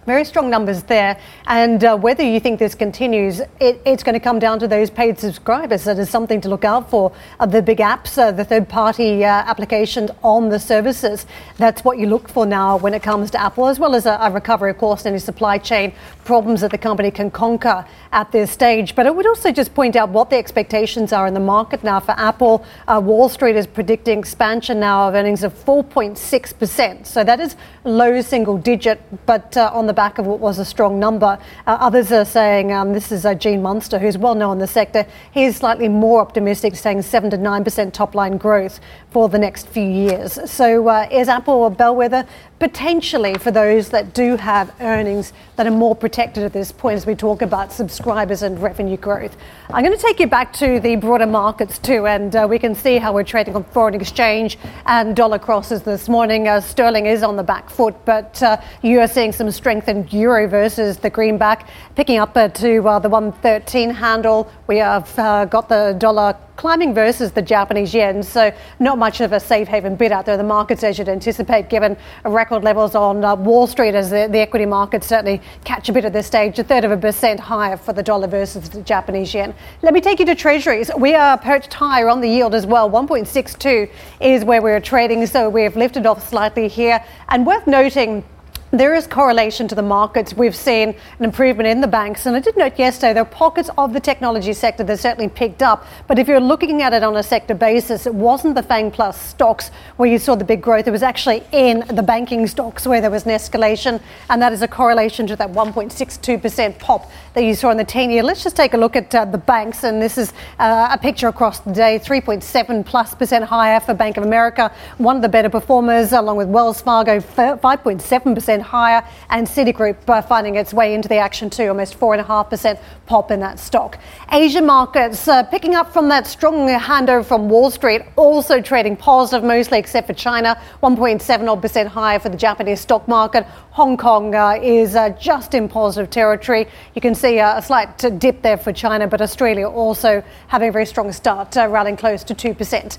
very 0.07 0.23
strong 0.23 0.49
numbers 0.49 0.83
there. 0.83 1.19
And 1.47 1.83
uh, 1.83 1.97
whether 1.97 2.23
you 2.23 2.39
think 2.39 2.59
this 2.59 2.73
continues, 2.73 3.41
it, 3.59 3.81
it's 3.85 4.03
going 4.03 4.13
to 4.13 4.21
come 4.21 4.39
down 4.39 4.57
to 4.59 4.67
those 4.67 4.89
paid 4.89 5.19
subscribers. 5.19 5.83
That 5.83 5.99
is 5.99 6.09
something 6.09 6.39
to 6.41 6.49
look 6.49 6.63
out 6.63 6.89
for. 6.89 7.11
Uh, 7.41 7.45
the 7.45 7.61
big 7.61 7.79
apps, 7.79 8.17
uh, 8.17 8.31
the 8.31 8.45
third 8.45 8.69
party 8.69 9.25
uh, 9.25 9.27
applications 9.27 10.09
on 10.23 10.47
the 10.47 10.59
services. 10.59 11.25
That's 11.57 11.83
what 11.83 11.97
you 11.97 12.07
look 12.07 12.29
for 12.29 12.45
now 12.45 12.77
when 12.77 12.93
it 12.93 13.03
comes 13.03 13.29
to 13.31 13.41
Apple, 13.41 13.67
as 13.67 13.79
well 13.79 13.93
as 13.95 14.05
a, 14.05 14.17
a 14.21 14.31
recovery, 14.31 14.71
of 14.71 14.77
course, 14.77 15.05
any 15.05 15.19
supply 15.19 15.57
chain 15.57 15.91
problems 16.23 16.61
that 16.61 16.71
the 16.71 16.77
company 16.77 17.11
can 17.11 17.29
conquer 17.29 17.85
at 18.13 18.31
this 18.31 18.49
stage. 18.49 18.95
But 18.95 19.07
I 19.07 19.11
would 19.11 19.27
also 19.27 19.51
just 19.51 19.73
point 19.73 19.97
out 19.97 20.09
what 20.09 20.29
the 20.29 20.37
expectations 20.37 21.11
are 21.11 21.27
in 21.27 21.33
the 21.33 21.41
market 21.41 21.83
now 21.83 21.99
for 21.99 22.11
Apple. 22.11 22.65
Uh, 22.87 23.01
Wall 23.03 23.27
Street 23.27 23.57
is 23.57 23.67
predicting 23.67 24.19
expansion 24.19 24.79
now 24.79 25.09
of 25.09 25.15
earnings 25.15 25.43
of 25.43 25.53
4.6%. 25.53 27.05
So 27.05 27.23
that 27.25 27.41
is 27.41 27.57
low 27.83 28.21
single 28.21 28.57
digit, 28.57 29.01
but 29.25 29.57
uh, 29.57 29.71
on 29.73 29.87
the 29.87 29.96
back 29.97 30.19
of 30.19 30.27
what 30.27 30.39
was 30.39 30.59
a 30.59 30.63
strong 30.63 30.99
number. 30.99 31.39
Uh, 31.65 31.77
others 31.79 32.11
are 32.11 32.23
saying 32.23 32.71
um, 32.71 32.93
this 32.93 33.11
is 33.11 33.25
uh, 33.25 33.33
Gene 33.33 33.63
Munster, 33.63 33.97
who's 33.97 34.15
well 34.15 34.35
known 34.35 34.53
in 34.53 34.59
the 34.59 34.67
sector. 34.67 35.07
He's 35.31 35.57
slightly 35.57 35.89
more 35.89 36.21
optimistic, 36.21 36.75
saying 36.75 37.01
7 37.01 37.31
to 37.31 37.37
9% 37.37 37.91
top 37.93 38.13
line 38.13 38.37
growth 38.37 38.79
for 39.09 39.27
the 39.27 39.39
next 39.39 39.67
few 39.67 39.89
years. 39.89 40.39
So 40.49 40.87
uh, 40.87 41.07
is 41.11 41.27
Apple 41.27 41.65
a 41.65 41.71
bellwether? 41.71 42.27
Potentially 42.59 43.35
for 43.35 43.51
those 43.51 43.89
that 43.89 44.15
do 44.15 44.35
have 44.35 44.73
earnings 44.81 45.31
that 45.57 45.67
are 45.67 45.71
more 45.71 45.95
protected 45.95 46.43
at 46.43 46.53
this 46.53 46.71
point 46.71 46.95
as 46.95 47.05
we 47.05 47.13
talk 47.13 47.43
about 47.43 47.71
subscribers 47.71 48.41
and 48.41 48.59
revenue 48.59 48.97
growth. 48.97 49.37
I'm 49.69 49.83
going 49.83 49.95
to 49.95 50.01
take 50.01 50.19
you 50.19 50.25
back 50.25 50.53
to 50.53 50.79
the 50.79 50.95
broader 50.95 51.27
markets 51.27 51.77
too, 51.77 52.07
and 52.07 52.35
uh, 52.35 52.47
we 52.49 52.57
can 52.57 52.73
see 52.73 52.97
how 52.97 53.13
we're 53.13 53.23
trading 53.23 53.55
on 53.55 53.63
foreign 53.63 53.93
exchange 53.93 54.57
and 54.87 55.15
dollar 55.15 55.37
crosses 55.37 55.83
this 55.83 56.09
morning. 56.09 56.47
Uh, 56.47 56.59
sterling 56.59 57.05
is 57.05 57.21
on 57.21 57.35
the 57.35 57.43
back 57.43 57.69
foot, 57.69 57.93
but 58.05 58.41
uh, 58.41 58.59
you 58.81 59.01
are 59.01 59.07
seeing 59.07 59.31
some 59.31 59.51
strength 59.51 59.87
in 59.87 60.07
euro 60.07 60.47
versus 60.47 60.97
the 60.97 61.11
greenback, 61.11 61.69
picking 61.95 62.17
up 62.17 62.35
uh, 62.35 62.47
to 62.47 62.79
uh, 62.87 62.97
the 62.97 63.09
113 63.09 63.91
handle. 63.91 64.51
We 64.65 64.77
have 64.77 65.13
uh, 65.19 65.45
got 65.45 65.69
the 65.69 65.95
dollar 65.99 66.35
climbing 66.57 66.93
versus 66.93 67.31
the 67.31 67.41
Japanese 67.41 67.93
yen. 67.93 68.21
So 68.21 68.51
not 68.79 68.97
much 68.97 69.21
of 69.21 69.31
a 69.31 69.39
safe 69.39 69.67
haven 69.67 69.95
bid 69.95 70.11
out 70.11 70.25
there. 70.25 70.35
The 70.35 70.43
markets, 70.43 70.83
as 70.83 70.97
you'd 70.97 71.07
anticipate, 71.07 71.69
given 71.69 71.95
record 72.25 72.63
levels 72.63 72.95
on 72.95 73.23
uh, 73.23 73.35
Wall 73.35 73.67
Street, 73.67 73.95
as 73.95 74.09
the, 74.09 74.27
the, 74.29 74.39
equity 74.39 74.65
markets 74.65 75.07
certainly 75.07 75.41
catch 75.63 75.87
a 75.87 75.93
bit 75.93 76.03
at 76.03 76.13
this 76.13 76.27
stage, 76.27 76.59
a 76.59 76.63
third 76.63 76.83
of 76.83 76.91
a 76.91 76.97
percent 76.97 77.39
higher 77.39 77.77
for 77.77 77.93
the 77.93 78.03
dollar 78.03 78.27
versus 78.27 78.69
the 78.69 78.81
Japanese 78.81 79.33
yen. 79.33 79.53
Let 79.83 79.93
me 79.93 80.01
take 80.01 80.19
you 80.19 80.25
to 80.25 80.35
Treasuries. 80.35 80.89
We 80.97 81.15
are 81.15 81.37
perched 81.37 81.73
higher 81.73 82.09
on 82.09 82.21
the 82.21 82.29
yield 82.29 82.55
as 82.55 82.65
well. 82.65 82.89
1.62 82.89 83.89
is 84.19 84.43
where 84.43 84.61
we're 84.61 84.79
trading, 84.79 85.25
so 85.27 85.49
we 85.49 85.63
have 85.63 85.75
lifted 85.75 86.05
off 86.05 86.27
slightly 86.27 86.67
here. 86.67 87.03
And 87.29 87.45
worth 87.45 87.67
noting 87.67 88.23
there 88.71 88.93
is 88.93 89.07
correlation 89.07 89.67
to 89.69 89.75
the 89.75 89.81
markets. 89.81 90.33
We've 90.33 90.55
seen 90.55 90.89
an 91.19 91.25
improvement 91.25 91.67
in 91.67 91.79
the 91.79 91.87
banks. 91.87 92.25
And 92.25 92.35
I 92.35 92.39
did 92.39 92.57
note 92.57 92.77
yesterday 92.77 93.13
there 93.13 93.23
are 93.23 93.25
pockets 93.25 93.69
of 93.77 93.93
the 93.93 93.99
technology 93.99 94.53
sector 94.53 94.83
that 94.83 94.99
certainly 94.99 95.29
picked 95.29 95.61
up. 95.61 95.85
But 96.07 96.19
if 96.19 96.27
you're 96.27 96.41
looking 96.41 96.81
at 96.81 96.93
it 96.93 97.03
on 97.03 97.15
a 97.15 97.23
sector 97.23 97.55
basis, 97.55 98.05
it 98.05 98.13
wasn't 98.13 98.55
the 98.55 98.63
FANG 98.63 98.91
Plus 98.91 99.19
stocks 99.19 99.69
where 99.95 100.09
you 100.09 100.19
saw 100.19 100.35
the 100.35 100.43
big 100.43 100.61
growth. 100.61 100.87
It 100.87 100.91
was 100.91 101.03
actually 101.03 101.43
in 101.51 101.85
the 101.87 102.03
banking 102.03 102.45
stocks 102.45 102.85
where 102.85 102.99
there 102.99 103.11
was 103.11 103.25
an 103.25 103.31
escalation. 103.31 104.01
And 104.29 104.41
that 104.41 104.51
is 104.51 104.61
a 104.61 104.67
correlation 104.67 105.27
to 105.27 105.35
that 105.37 105.51
1.62% 105.51 106.79
pop 106.79 107.09
that 107.35 107.43
you 107.43 107.55
saw 107.55 107.71
in 107.71 107.77
the 107.77 107.85
10 107.85 108.09
year. 108.09 108.23
Let's 108.23 108.43
just 108.43 108.57
take 108.57 108.73
a 108.73 108.77
look 108.77 108.95
at 108.95 109.13
uh, 109.15 109.25
the 109.25 109.37
banks. 109.37 109.83
And 109.83 110.01
this 110.01 110.17
is 110.17 110.33
uh, 110.59 110.89
a 110.91 110.97
picture 110.97 111.29
across 111.29 111.59
the 111.59 111.71
day 111.71 111.99
3.7 111.99 112.85
plus 112.85 113.15
percent 113.15 113.45
higher 113.45 113.79
for 113.79 113.93
Bank 113.93 114.17
of 114.17 114.23
America, 114.23 114.73
one 114.97 115.15
of 115.15 115.21
the 115.21 115.29
better 115.29 115.49
performers, 115.49 116.11
along 116.11 116.37
with 116.37 116.49
Wells 116.49 116.81
Fargo, 116.81 117.19
5.7 117.19 118.35
percent 118.57 118.71
higher, 118.71 119.03
and 119.29 119.47
Citigroup 119.47 119.97
uh, 120.09 120.21
finding 120.21 120.55
its 120.55 120.73
way 120.73 120.93
into 120.93 121.07
the 121.07 121.17
action 121.17 121.49
too, 121.49 121.67
almost 121.69 121.99
4.5% 121.99 122.79
pop 123.05 123.31
in 123.31 123.39
that 123.39 123.59
stock. 123.59 123.97
Asian 124.31 124.65
markets 124.65 125.27
uh, 125.27 125.43
picking 125.43 125.75
up 125.75 125.93
from 125.93 126.09
that 126.09 126.27
strong 126.27 126.67
handover 126.67 127.25
from 127.25 127.49
Wall 127.49 127.71
Street, 127.71 128.01
also 128.15 128.61
trading 128.61 128.97
positive 128.97 129.43
mostly 129.43 129.79
except 129.79 130.07
for 130.07 130.13
China, 130.13 130.59
1.7% 130.83 131.87
higher 131.87 132.19
for 132.19 132.29
the 132.29 132.37
Japanese 132.37 132.81
stock 132.81 133.07
market. 133.07 133.45
Hong 133.71 133.97
Kong 133.97 134.33
uh, 134.33 134.59
is 134.61 134.95
uh, 134.95 135.09
just 135.09 135.53
in 135.53 135.69
positive 135.69 136.09
territory. 136.09 136.67
You 136.95 137.01
can 137.01 137.15
see 137.15 137.39
uh, 137.39 137.59
a 137.59 137.61
slight 137.61 137.97
dip 138.19 138.41
there 138.41 138.57
for 138.57 138.73
China, 138.73 139.07
but 139.07 139.21
Australia 139.21 139.67
also 139.67 140.23
having 140.47 140.69
a 140.69 140.71
very 140.71 140.85
strong 140.85 141.11
start, 141.11 141.55
uh, 141.55 141.67
rallying 141.67 141.97
close 141.97 142.23
to 142.23 142.33
2%. 142.33 142.97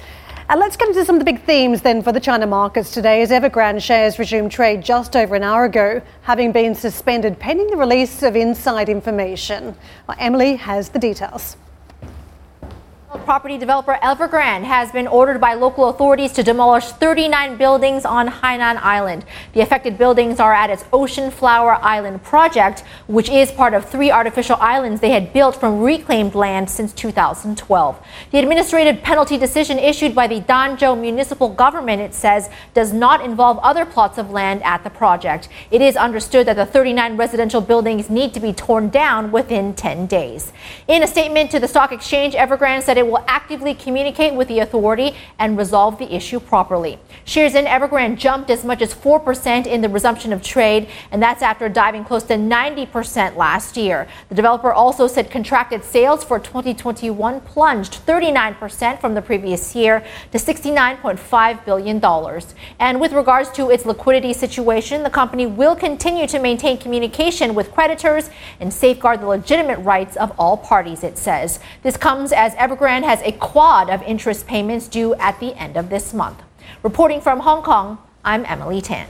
And 0.51 0.61
let's 0.61 0.79
get 0.79 0.89
into 0.89 1.05
some 1.05 1.17
of 1.17 1.19
the 1.19 1.31
big 1.31 1.43
themes 1.43 1.83
then 1.83 2.03
for 2.03 2.11
the 2.11 2.21
China 2.21 2.47
markets 2.47 2.91
today 2.91 3.21
as 3.21 3.31
Evergrande 3.31 3.83
shares 3.83 4.19
resumed 4.19 4.51
trade 4.51 4.83
just 4.83 5.15
over 5.15 5.35
an 5.35 5.43
hour 5.43 5.67
ago, 5.67 6.01
having 6.23 6.53
been 6.53 6.75
suspended 6.75 7.39
pending 7.39 7.67
the 7.67 7.77
release 7.77 8.23
of 8.23 8.35
inside 8.35 8.89
information. 8.89 9.77
Well, 10.07 10.17
Emily 10.19 10.57
has 10.57 10.89
the 10.89 10.99
details. 10.99 11.59
Property 13.09 13.57
developer 13.57 13.99
Evergrande 14.03 14.65
has 14.65 14.93
been 14.93 15.07
ordered 15.07 15.41
by 15.41 15.55
local 15.55 15.89
authorities 15.89 16.31
to 16.33 16.43
demolish 16.43 16.85
39 16.85 17.57
buildings 17.57 18.05
on 18.05 18.29
Hainan 18.29 18.77
Island. 18.77 19.25
The 19.55 19.63
affected 19.63 19.97
buildings 19.97 20.39
are 20.39 20.53
at 20.53 20.69
its 20.69 20.85
Ocean 20.93 21.31
Flower 21.31 21.77
Island 21.77 22.23
project, 22.23 22.85
which 23.07 23.31
is 23.31 23.51
part 23.51 23.73
of 23.73 23.89
three 23.89 24.11
artificial 24.11 24.57
islands 24.61 25.01
they 25.01 25.09
had 25.09 25.33
built 25.33 25.57
from 25.57 25.81
reclaimed 25.81 26.35
land 26.35 26.69
since 26.69 26.93
2012. 26.93 27.99
The 28.31 28.39
administrative 28.39 29.03
penalty 29.03 29.39
decision 29.39 29.79
issued 29.79 30.15
by 30.15 30.27
the 30.27 30.43
Danzhou 30.43 31.01
municipal 31.01 31.49
government, 31.49 32.03
it 32.03 32.15
says, 32.15 32.51
does 32.75 32.93
not 32.93 33.25
involve 33.25 33.57
other 33.61 33.87
plots 33.87 34.19
of 34.19 34.31
land 34.31 34.63
at 34.65 34.85
the 34.85 34.91
project. 34.91 35.49
It 35.71 35.81
is 35.81 35.97
understood 35.97 36.47
that 36.47 36.57
the 36.57 36.67
39 36.67 37.17
residential 37.17 37.63
buildings 37.63 38.11
need 38.11 38.35
to 38.35 38.41
be 38.41 38.53
torn 38.53 38.91
down 38.91 39.33
within 39.33 39.73
10 39.73 40.05
days. 40.07 40.53
In 40.87 41.03
a 41.03 41.07
statement 41.07 41.51
to 41.53 41.59
the 41.59 41.69
stock 41.69 41.91
exchange, 41.91 42.35
Evergrande 42.35 42.83
said 42.83 42.98
it 42.99 43.07
will 43.07 43.25
actively 43.27 43.75
communicate 43.75 44.35
with 44.35 44.49
the 44.49 44.59
authority 44.59 45.15
and 45.39 45.57
resolve 45.57 45.99
the 45.99 46.15
issue 46.15 46.41
properly. 46.41 46.99
Shares 47.25 47.55
in 47.55 47.65
Evergrande 47.67 48.19
jumped 48.19 48.51
as 48.51 48.65
much 48.65 48.83
as 48.83 48.93
4% 48.93 49.67
in 49.67 49.81
the 49.81 49.89
resumption 49.89 50.33
of 50.33 50.43
trade, 50.43 50.89
and 51.11 51.23
that's 51.23 51.43
after 51.43 51.69
diving 51.69 52.05
close 52.05 52.25
to 52.25 52.35
90% 52.35 53.37
last 53.37 53.77
year. 53.77 54.09
The 54.29 54.35
developer 54.35 54.73
also 54.73 55.07
said 55.07 55.31
contracted 55.31 55.85
sales 55.85 56.25
for 56.25 56.39
2021 56.39 57.41
plunged 57.43 58.05
39% 58.07 59.01
from 59.01 59.15
the 59.15 59.23
previous 59.23 59.75
year 59.75 60.05
to 60.33 60.39
$69.5 60.39 61.65
billion. 61.65 62.43
And 62.79 63.01
with 63.01 63.13
regards 63.13 63.51
to 63.51 63.71
its 63.71 63.87
liquidity 63.87 64.33
situation, 64.33 65.03
the 65.03 65.11
company 65.11 65.47
will 65.47 65.77
continue 65.77 66.27
to 66.27 66.39
maintain 66.39 66.79
communication 66.79 67.55
with 67.55 67.73
creditors 67.73 68.31
and 68.59 68.73
safeguard 68.73 69.21
the 69.21 69.27
legitimate 69.27 69.79
rights 69.79 70.17
of 70.17 70.33
all 70.39 70.57
parties, 70.57 71.05
it 71.05 71.17
says. 71.19 71.61
This 71.83 71.97
comes 71.97 72.33
as 72.33 72.55
Evergrande 72.55 72.88
Evergrande 72.89 73.05
has 73.05 73.21
a 73.21 73.33
quad 73.33 73.91
of 73.91 74.01
interest 74.05 74.47
payments 74.47 74.89
due 74.89 75.15
at 75.17 75.39
the 75.41 75.55
end 75.61 75.77
of 75.77 75.91
this 75.91 76.15
month. 76.15 76.43
Reporting 76.83 77.21
from 77.21 77.41
Hong 77.41 77.63
Kong, 77.63 77.99
I'm 78.25 78.47
Emily 78.47 78.81
Tan. 78.81 79.07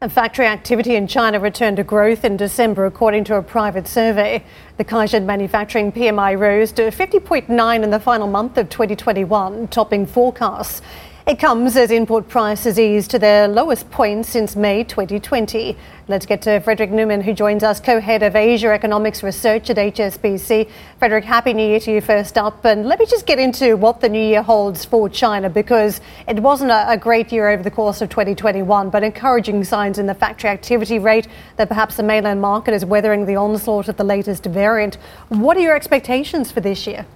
And 0.00 0.12
factory 0.12 0.46
activity 0.46 0.96
in 0.96 1.06
China 1.06 1.38
returned 1.38 1.76
to 1.76 1.84
growth 1.84 2.24
in 2.24 2.36
December, 2.36 2.86
according 2.86 3.22
to 3.24 3.36
a 3.36 3.42
private 3.42 3.86
survey. 3.86 4.42
The 4.78 4.84
Caixin 4.84 5.26
manufacturing 5.26 5.92
PMI 5.92 6.36
rose 6.36 6.72
to 6.72 6.90
50.9 6.90 7.82
in 7.84 7.90
the 7.90 8.00
final 8.00 8.26
month 8.26 8.58
of 8.58 8.68
2021, 8.68 9.68
topping 9.68 10.04
forecasts. 10.04 10.82
It 11.30 11.38
comes 11.38 11.76
as 11.76 11.92
import 11.92 12.26
prices 12.26 12.76
ease 12.76 13.06
to 13.06 13.16
their 13.16 13.46
lowest 13.46 13.88
point 13.92 14.26
since 14.26 14.56
May 14.56 14.82
2020. 14.82 15.76
Let's 16.08 16.26
get 16.26 16.42
to 16.42 16.58
Frederick 16.58 16.90
Neumann, 16.90 17.20
who 17.20 17.32
joins 17.32 17.62
us, 17.62 17.78
co 17.78 18.00
head 18.00 18.24
of 18.24 18.34
Asia 18.34 18.72
Economics 18.72 19.22
Research 19.22 19.70
at 19.70 19.76
HSBC. 19.76 20.68
Frederick, 20.98 21.22
Happy 21.22 21.52
New 21.52 21.68
Year 21.68 21.78
to 21.78 21.92
you 21.92 22.00
first 22.00 22.36
up. 22.36 22.64
And 22.64 22.84
let 22.84 22.98
me 22.98 23.06
just 23.06 23.26
get 23.26 23.38
into 23.38 23.76
what 23.76 24.00
the 24.00 24.08
new 24.08 24.20
year 24.20 24.42
holds 24.42 24.84
for 24.84 25.08
China 25.08 25.48
because 25.48 26.00
it 26.26 26.40
wasn't 26.40 26.72
a, 26.72 26.90
a 26.90 26.96
great 26.96 27.30
year 27.30 27.48
over 27.48 27.62
the 27.62 27.70
course 27.70 28.00
of 28.00 28.08
2021, 28.08 28.90
but 28.90 29.04
encouraging 29.04 29.62
signs 29.62 30.00
in 30.00 30.06
the 30.06 30.14
factory 30.14 30.50
activity 30.50 30.98
rate 30.98 31.28
that 31.58 31.68
perhaps 31.68 31.94
the 31.94 32.02
mainland 32.02 32.40
market 32.40 32.74
is 32.74 32.84
weathering 32.84 33.24
the 33.24 33.36
onslaught 33.36 33.86
of 33.86 33.96
the 33.96 34.02
latest 34.02 34.46
variant. 34.46 34.96
What 35.28 35.56
are 35.56 35.60
your 35.60 35.76
expectations 35.76 36.50
for 36.50 36.60
this 36.60 36.88
year? 36.88 37.06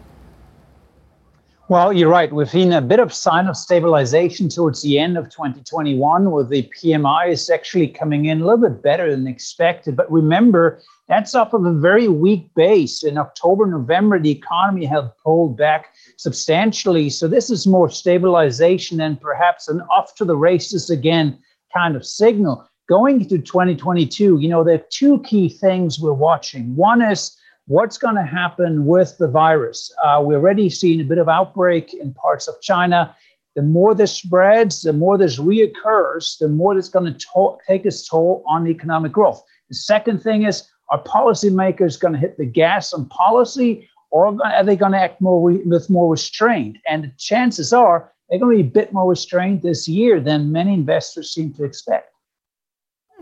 Well, 1.69 1.95
you're 1.95 2.11
right. 2.11 2.31
We've 2.31 2.51
seen 2.51 2.75
a 2.75 2.83
bit 2.83 3.01
of 3.01 3.11
sign 3.11 3.47
of 3.47 3.57
stabilization 3.57 4.51
towards 4.51 4.83
the 4.83 4.99
end 4.99 5.17
of 5.17 5.31
2021, 5.31 6.31
with 6.31 6.51
the 6.51 6.71
PMI 6.77 7.31
is 7.31 7.49
actually 7.49 7.89
coming 7.89 8.27
in 8.27 8.43
a 8.43 8.45
little 8.45 8.69
bit 8.69 8.83
better 8.83 9.11
than 9.11 9.27
expected. 9.27 9.97
But 9.97 10.13
remember, 10.13 10.83
that's 11.09 11.35
off 11.35 11.55
of 11.55 11.65
a 11.65 11.73
very 11.73 12.07
weak 12.07 12.51
base. 12.55 13.03
In 13.03 13.17
October, 13.17 13.65
November, 13.65 14.19
the 14.19 14.31
economy 14.31 14.85
had 14.85 15.11
pulled 15.25 15.57
back 15.57 15.95
substantially. 16.19 17.09
So 17.09 17.29
this 17.29 17.49
is 17.49 17.67
more 17.67 17.89
stabilization 17.89 19.01
and 19.01 19.19
perhaps 19.19 19.67
an 19.67 19.81
off 19.91 20.15
to 20.17 20.27
the 20.27 20.37
races 20.37 20.91
again 20.91 21.39
kind 21.75 21.97
of 21.97 22.05
signal. 22.05 22.69
Going 22.91 23.23
into 23.23 23.39
2022, 23.39 24.39
you 24.39 24.49
know, 24.51 24.65
there 24.65 24.75
are 24.75 24.87
two 24.91 25.23
key 25.23 25.49
things 25.49 25.99
we're 25.99 26.13
watching. 26.13 26.77
One 26.77 27.01
is 27.01 27.35
what's 27.67 27.99
going 27.99 28.17
to 28.17 28.23
happen 28.23 28.87
with 28.87 29.17
the 29.19 29.29
virus. 29.29 29.93
Uh, 30.03 30.21
we're 30.23 30.37
already 30.37 30.69
seeing 30.69 31.01
a 31.01 31.05
bit 31.05 31.19
of 31.19 31.29
outbreak 31.29 31.95
in 31.95 32.13
parts 32.15 32.47
of 32.49 32.61
China. 32.61 33.15
The 33.57 33.63
more 33.63 33.95
this 33.95 34.13
spreads, 34.13 34.83
the 34.83 34.93
more 34.93 35.17
this 35.17 35.39
reoccurs, 35.39 36.39
the 36.39 36.49
more 36.49 36.77
it's 36.77 36.89
going 36.89 37.15
to 37.15 37.57
take 37.67 37.87
its 37.87 38.09
toll 38.09 38.43
on 38.47 38.67
economic 38.67 39.13
growth. 39.13 39.43
The 39.69 39.77
second 39.77 40.23
thing 40.23 40.43
is, 40.45 40.69
are 40.91 41.03
policymakers 41.03 41.99
going 41.99 42.13
to 42.13 42.21
hit 42.21 42.37
the 42.37 42.45
gas 42.45 42.93
on 42.93 43.09
policy, 43.09 43.89
or 44.11 44.27
are 44.45 44.65
they 44.65 44.77
going 44.77 44.93
to 44.93 45.01
act 45.01 45.21
more 45.21 45.49
re- 45.49 45.63
with 45.65 45.89
more 45.89 46.11
restraint? 46.11 46.77
And 46.87 47.05
the 47.05 47.13
chances 47.19 47.73
are 47.73 48.13
they're 48.29 48.39
going 48.39 48.59
to 48.59 48.63
be 48.63 48.69
a 48.69 48.73
bit 48.73 48.93
more 48.93 49.09
restrained 49.09 49.63
this 49.63 49.89
year 49.89 50.21
than 50.21 50.53
many 50.53 50.75
investors 50.75 51.33
seem 51.33 51.55
to 51.55 51.65
expect. 51.65 52.14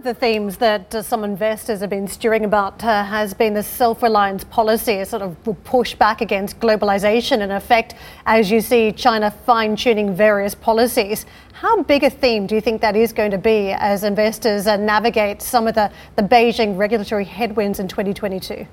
The 0.02 0.14
themes 0.14 0.56
that 0.56 0.92
uh, 0.96 1.00
some 1.00 1.22
investors 1.22 1.78
have 1.78 1.90
been 1.90 2.08
steering 2.08 2.44
about 2.44 2.82
uh, 2.82 3.04
has 3.04 3.32
been 3.34 3.54
the 3.54 3.62
self 3.62 4.02
reliance 4.02 4.42
policy, 4.42 4.94
a 4.94 5.06
sort 5.06 5.22
of 5.22 5.36
push 5.62 5.94
back 5.94 6.20
against 6.20 6.58
globalization, 6.58 7.40
in 7.40 7.52
effect, 7.52 7.94
as 8.26 8.50
you 8.50 8.60
see 8.60 8.90
China 8.90 9.30
fine 9.30 9.76
tuning 9.76 10.12
various 10.12 10.56
policies. 10.56 11.24
How 11.52 11.84
big 11.84 12.02
a 12.02 12.10
theme 12.10 12.48
do 12.48 12.56
you 12.56 12.60
think 12.60 12.80
that 12.80 12.96
is 12.96 13.12
going 13.12 13.30
to 13.30 13.38
be 13.38 13.70
as 13.70 14.02
investors 14.02 14.66
uh, 14.66 14.76
navigate 14.76 15.40
some 15.40 15.68
of 15.68 15.76
the, 15.76 15.88
the 16.16 16.22
Beijing 16.22 16.76
regulatory 16.76 17.24
headwinds 17.24 17.78
in 17.78 17.86
2022? 17.86 18.66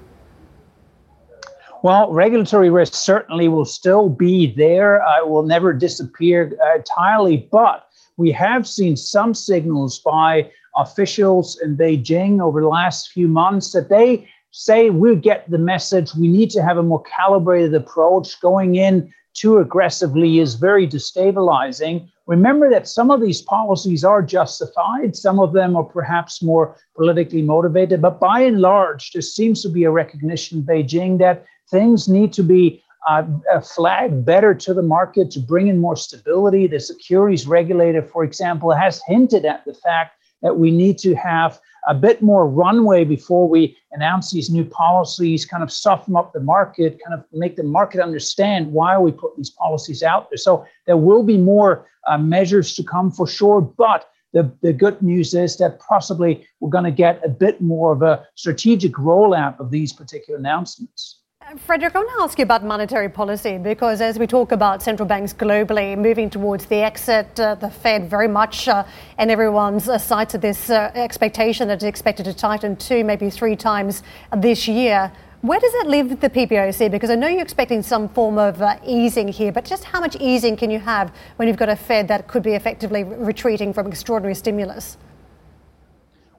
Well, 1.83 2.11
regulatory 2.11 2.71
risk 2.71 2.95
certainly 2.95 3.49
will 3.49 3.65
still 3.65 4.09
be 4.09 4.51
there. 4.55 5.03
Uh, 5.03 5.19
it 5.19 5.29
will 5.29 5.43
never 5.43 5.73
disappear 5.73 6.57
entirely, 6.75 7.47
but 7.51 7.85
we 8.17 8.31
have 8.31 8.67
seen 8.67 8.97
some 8.97 9.35
signals 9.35 9.99
by 9.99 10.49
officials 10.75 11.59
in 11.61 11.77
Beijing 11.77 12.41
over 12.41 12.61
the 12.61 12.67
last 12.67 13.11
few 13.11 13.27
months 13.27 13.71
that 13.71 13.89
they 13.89 14.27
say 14.51 14.89
we 14.89 15.15
get 15.15 15.49
the 15.49 15.57
message. 15.57 16.13
We 16.15 16.27
need 16.27 16.49
to 16.51 16.63
have 16.63 16.77
a 16.77 16.83
more 16.83 17.03
calibrated 17.03 17.73
approach. 17.73 18.39
Going 18.41 18.75
in 18.75 19.13
too 19.33 19.59
aggressively 19.59 20.39
is 20.39 20.55
very 20.55 20.87
destabilizing. 20.87 22.09
Remember 22.25 22.69
that 22.69 22.87
some 22.87 23.09
of 23.09 23.21
these 23.21 23.41
policies 23.41 24.03
are 24.03 24.21
justified, 24.21 25.15
some 25.15 25.39
of 25.39 25.53
them 25.53 25.75
are 25.75 25.83
perhaps 25.83 26.43
more 26.43 26.75
politically 26.95 27.41
motivated, 27.41 28.01
but 28.01 28.19
by 28.19 28.41
and 28.41 28.59
large, 28.59 29.11
there 29.11 29.21
seems 29.21 29.61
to 29.63 29.69
be 29.69 29.83
a 29.83 29.91
recognition 29.91 30.59
in 30.59 30.65
Beijing 30.65 31.17
that 31.19 31.45
things 31.69 32.07
need 32.07 32.33
to 32.33 32.43
be 32.43 32.83
uh, 33.07 33.23
flagged 33.61 34.25
better 34.25 34.53
to 34.53 34.73
the 34.73 34.81
market 34.81 35.31
to 35.31 35.39
bring 35.39 35.67
in 35.67 35.79
more 35.79 35.95
stability. 35.95 36.67
The 36.67 36.79
securities 36.79 37.47
regulator, 37.47 38.03
for 38.03 38.23
example, 38.23 38.71
has 38.71 39.01
hinted 39.07 39.45
at 39.45 39.65
the 39.65 39.73
fact 39.73 40.18
that 40.41 40.57
we 40.57 40.71
need 40.71 40.97
to 40.99 41.15
have 41.15 41.59
a 41.87 41.93
bit 41.93 42.21
more 42.21 42.47
runway 42.47 43.03
before 43.03 43.47
we 43.47 43.77
announce 43.91 44.31
these 44.31 44.49
new 44.49 44.65
policies, 44.65 45.45
kind 45.45 45.63
of 45.63 45.71
soften 45.71 46.15
up 46.15 46.33
the 46.33 46.39
market, 46.39 46.99
kind 47.03 47.17
of 47.17 47.25
make 47.33 47.55
the 47.55 47.63
market 47.63 48.01
understand 48.01 48.71
why 48.71 48.97
we 48.97 49.11
put 49.11 49.35
these 49.37 49.49
policies 49.49 50.03
out 50.03 50.29
there. 50.29 50.37
So 50.37 50.65
there 50.85 50.97
will 50.97 51.23
be 51.23 51.37
more 51.37 51.87
uh, 52.07 52.17
measures 52.17 52.75
to 52.75 52.83
come 52.83 53.11
for 53.11 53.27
sure, 53.27 53.61
but 53.61 54.09
the, 54.33 54.51
the 54.61 54.73
good 54.73 55.01
news 55.01 55.33
is 55.33 55.57
that 55.57 55.79
possibly 55.79 56.45
we're 56.59 56.69
going 56.69 56.83
to 56.83 56.91
get 56.91 57.23
a 57.25 57.29
bit 57.29 57.61
more 57.61 57.91
of 57.91 58.01
a 58.01 58.27
strategic 58.35 58.93
rollout 58.93 59.59
of 59.59 59.71
these 59.71 59.91
particular 59.91 60.37
announcements. 60.37 61.18
Frederick, 61.57 61.95
I 61.95 61.99
want 61.99 62.11
to 62.15 62.23
ask 62.23 62.37
you 62.37 62.43
about 62.43 62.63
monetary 62.63 63.09
policy 63.09 63.57
because 63.57 64.01
as 64.01 64.19
we 64.19 64.27
talk 64.27 64.51
about 64.51 64.83
central 64.83 65.07
banks 65.07 65.33
globally 65.33 65.97
moving 65.97 66.29
towards 66.29 66.67
the 66.67 66.75
exit, 66.75 67.39
uh, 67.39 67.55
the 67.55 67.71
Fed 67.71 68.07
very 68.07 68.27
much 68.27 68.67
uh, 68.67 68.83
and 69.17 69.31
everyone's 69.31 69.89
uh, 69.89 69.97
sights 69.97 70.35
at 70.35 70.41
this 70.41 70.69
uh, 70.69 70.91
expectation 70.93 71.67
that 71.67 71.75
it's 71.75 71.83
expected 71.85 72.25
to 72.25 72.35
tighten 72.35 72.75
two, 72.75 73.03
maybe 73.03 73.31
three 73.31 73.55
times 73.55 74.03
this 74.37 74.67
year. 74.67 75.11
Where 75.41 75.59
does 75.59 75.71
that 75.73 75.85
leave 75.87 76.19
the 76.19 76.29
PBOC? 76.29 76.91
Because 76.91 77.09
I 77.09 77.15
know 77.15 77.27
you're 77.27 77.41
expecting 77.41 77.81
some 77.81 78.09
form 78.09 78.37
of 78.37 78.61
uh, 78.61 78.77
easing 78.85 79.27
here, 79.27 79.51
but 79.51 79.65
just 79.65 79.85
how 79.85 79.99
much 79.99 80.15
easing 80.19 80.55
can 80.55 80.69
you 80.69 80.79
have 80.79 81.11
when 81.37 81.47
you've 81.47 81.57
got 81.57 81.69
a 81.69 81.75
Fed 81.75 82.09
that 82.09 82.27
could 82.27 82.43
be 82.43 82.53
effectively 82.53 83.03
retreating 83.03 83.73
from 83.73 83.87
extraordinary 83.87 84.35
stimulus? 84.35 84.97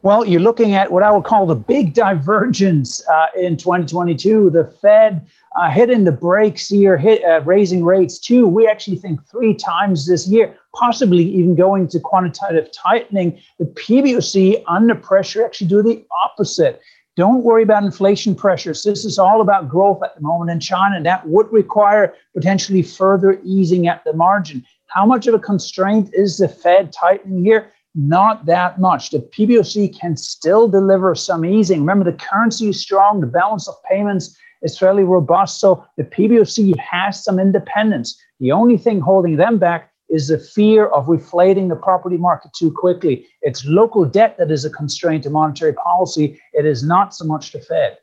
Well, 0.02 0.24
you're 0.24 0.40
looking 0.40 0.72
at 0.72 0.90
what 0.90 1.02
I 1.02 1.10
would 1.10 1.24
call 1.24 1.44
the 1.44 1.54
big 1.54 1.92
divergence 1.92 3.06
uh, 3.06 3.26
in 3.38 3.58
2022. 3.58 4.48
The 4.48 4.64
Fed 4.80 5.26
uh, 5.60 5.70
hitting 5.70 6.04
the 6.04 6.12
brakes 6.12 6.68
here, 6.68 6.96
hit, 6.96 7.22
uh, 7.22 7.42
raising 7.42 7.84
rates 7.84 8.18
too. 8.18 8.46
We 8.46 8.66
actually 8.66 8.96
think 8.96 9.20
three 9.26 9.52
times 9.52 10.06
this 10.06 10.26
year, 10.26 10.56
possibly 10.74 11.24
even 11.24 11.54
going 11.54 11.86
to 11.88 12.00
quantitative 12.00 12.72
tightening. 12.72 13.38
The 13.58 13.66
PBOC 13.66 14.64
under 14.66 14.94
pressure 14.94 15.44
actually 15.44 15.66
do 15.66 15.82
the 15.82 16.02
opposite. 16.24 16.80
Don't 17.16 17.44
worry 17.44 17.64
about 17.64 17.84
inflation 17.84 18.34
pressures. 18.34 18.82
This 18.82 19.04
is 19.04 19.18
all 19.18 19.42
about 19.42 19.68
growth 19.68 20.02
at 20.02 20.14
the 20.14 20.22
moment 20.22 20.50
in 20.50 20.60
China. 20.60 20.96
And 20.96 21.04
That 21.04 21.28
would 21.28 21.52
require 21.52 22.14
potentially 22.34 22.82
further 22.82 23.38
easing 23.44 23.86
at 23.86 24.02
the 24.04 24.14
margin. 24.14 24.64
How 24.86 25.04
much 25.04 25.26
of 25.26 25.34
a 25.34 25.38
constraint 25.38 26.08
is 26.14 26.38
the 26.38 26.48
Fed 26.48 26.90
tightening 26.90 27.44
here? 27.44 27.70
Not 27.94 28.46
that 28.46 28.80
much. 28.80 29.10
The 29.10 29.18
PBOC 29.18 29.98
can 29.98 30.16
still 30.16 30.68
deliver 30.68 31.14
some 31.14 31.44
easing. 31.44 31.80
Remember, 31.80 32.04
the 32.04 32.16
currency 32.16 32.68
is 32.68 32.80
strong, 32.80 33.20
the 33.20 33.26
balance 33.26 33.68
of 33.68 33.74
payments 33.88 34.36
is 34.62 34.78
fairly 34.78 35.04
robust. 35.04 35.60
So 35.60 35.84
the 35.96 36.04
PBOC 36.04 36.76
has 36.78 37.24
some 37.24 37.38
independence. 37.38 38.20
The 38.38 38.52
only 38.52 38.76
thing 38.76 39.00
holding 39.00 39.36
them 39.36 39.58
back 39.58 39.90
is 40.08 40.28
the 40.28 40.38
fear 40.38 40.86
of 40.86 41.08
reflating 41.08 41.68
the 41.68 41.76
property 41.76 42.16
market 42.16 42.52
too 42.52 42.72
quickly. 42.72 43.26
It's 43.42 43.64
local 43.64 44.04
debt 44.04 44.36
that 44.38 44.50
is 44.50 44.64
a 44.64 44.70
constraint 44.70 45.22
to 45.24 45.30
monetary 45.30 45.72
policy. 45.72 46.40
It 46.52 46.66
is 46.66 46.82
not 46.82 47.14
so 47.14 47.24
much 47.24 47.52
the 47.52 47.60
Fed. 47.60 47.98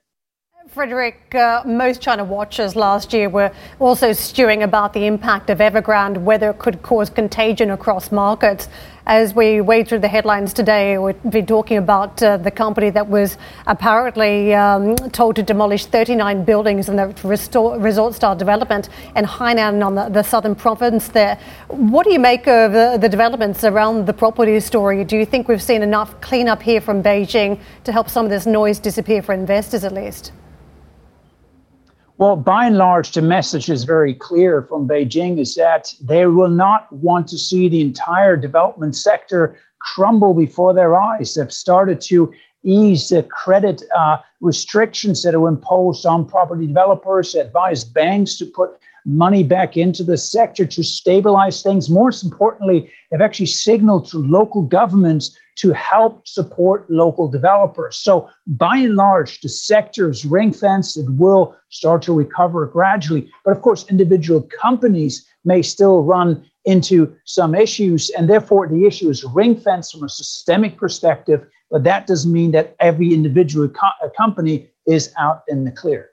Frederick, 0.77 1.34
uh, 1.34 1.63
most 1.65 2.03
China 2.03 2.24
watchers 2.24 2.75
last 2.75 3.12
year 3.12 3.29
were 3.29 3.51
also 3.79 4.13
stewing 4.13 4.62
about 4.62 4.93
the 4.93 5.07
impact 5.07 5.50
of 5.50 5.57
Evergrande, 5.57 6.19
whether 6.19 6.51
it 6.51 6.60
could 6.60 6.84
cause 6.84 7.10
contagion 7.10 7.72
across 7.72 8.12
markets. 8.12 8.67
As 9.07 9.34
we 9.34 9.60
wade 9.60 9.88
through 9.88 10.01
the 10.01 10.07
headlines 10.07 10.53
today, 10.53 11.00
we've 11.00 11.19
been 11.31 11.48
talking 11.48 11.77
about 11.77 12.22
uh, 12.22 12.38
the 12.38 12.51
company 12.51 12.91
that 12.91 13.07
was 13.07 13.39
apparently 13.65 14.53
um, 14.53 14.96
told 14.96 15.38
to 15.38 15.41
demolish 15.41 15.88
39 15.88 16.43
buildings 16.43 16.89
in 16.89 16.96
the 16.96 17.07
resort 17.24 18.13
style 18.13 18.36
development 18.36 18.89
in 19.15 19.25
Hainan 19.25 19.84
on 19.84 19.96
the, 19.96 20.10
the, 20.10 20.22
southern 20.22 20.53
province 20.53 21.07
there. 21.07 21.39
What 21.69 22.05
do 22.05 22.13
you 22.13 22.19
make 22.19 22.48
of 22.48 22.74
the, 22.74 23.00
the 23.01 23.10
developments 23.10 23.63
around 23.63 24.05
the 24.05 24.13
property 24.13 24.60
story? 24.60 25.03
Do 25.03 25.17
you 25.17 25.25
think 25.25 25.48
we've 25.48 25.60
seen 25.60 25.81
enough 25.81 26.22
cleanup 26.22 26.62
here 26.62 26.81
from 26.81 27.01
Beijing 27.01 27.60
to 27.84 27.91
help 27.91 28.12
some 28.12 28.25
of 28.25 28.29
this 28.29 28.46
noise 28.46 28.77
disappear 28.77 29.24
for 29.24 29.34
investors 29.34 29.84
at 29.84 29.91
least? 29.91 30.34
Well, 32.19 32.36
by 32.36 32.65
and 32.65 32.77
large, 32.77 33.12
the 33.12 33.21
message 33.21 33.69
is 33.69 33.83
very 33.83 34.15
clear 34.15 34.63
from 34.63 34.88
Beijing 34.88 35.38
is 35.38 35.53
that 35.53 35.93
they 36.01 36.25
will 36.25 36.50
not 36.50 36.91
want 36.91 37.27
to 37.27 37.38
see 37.38 37.69
the 37.69 37.81
entire 37.81 38.36
development 38.36 38.95
sector 38.95 39.55
crumble 39.79 40.33
before 40.33 40.74
their 40.74 41.00
eyes. 41.00 41.36
They've 41.36 41.53
started 41.53 42.01
to 42.01 42.33
ease 42.63 43.09
the 43.09 43.21
credit 43.21 43.83
uh, 43.95 44.17
restrictions 44.41 45.21
that 45.21 45.36
are 45.36 45.47
imposed 45.47 46.07
on 46.07 46.25
property 46.25 46.65
developers, 46.65 47.36
advise 47.36 47.83
banks 47.83 48.36
to 48.39 48.45
put 48.47 48.79
money 49.07 49.41
back 49.41 49.77
into 49.77 50.03
the 50.03 50.17
sector 50.17 50.65
to 50.65 50.83
stabilize 50.83 51.63
things. 51.63 51.89
Most 51.89 52.23
importantly, 52.23 52.91
they've 53.09 53.21
actually 53.21 53.45
signaled 53.45 54.07
to 54.09 54.17
local 54.17 54.61
governments 54.61 55.35
to 55.55 55.71
help 55.71 56.27
support 56.27 56.89
local 56.89 57.27
developers. 57.27 57.97
So, 57.97 58.29
by 58.45 58.77
and 58.77 58.95
large, 58.95 59.39
the 59.39 59.49
sector 59.49 60.09
is 60.09 60.25
ring 60.25 60.51
fenced. 60.53 60.97
It 60.97 61.09
will 61.09 61.55
start 61.69 62.01
to 62.03 62.13
recover 62.13 62.65
gradually. 62.67 63.31
But 63.45 63.51
of 63.51 63.61
course, 63.61 63.85
individual 63.89 64.41
companies 64.61 65.25
may 65.45 65.61
still 65.61 66.03
run 66.03 66.45
into 66.65 67.15
some 67.23 67.55
issues. 67.55 68.09
And 68.11 68.29
therefore, 68.29 68.67
the 68.67 68.85
issue 68.85 69.09
is 69.09 69.23
ring 69.23 69.55
fenced 69.55 69.93
from 69.93 70.03
a 70.03 70.09
systemic 70.09 70.77
perspective. 70.77 71.47
But 71.71 71.85
that 71.85 72.07
doesn't 72.07 72.31
mean 72.31 72.51
that 72.51 72.75
every 72.79 73.13
individual 73.13 73.69
co- 73.69 74.09
company 74.17 74.69
is 74.85 75.13
out 75.17 75.43
in 75.47 75.63
the 75.63 75.71
clear. 75.71 76.11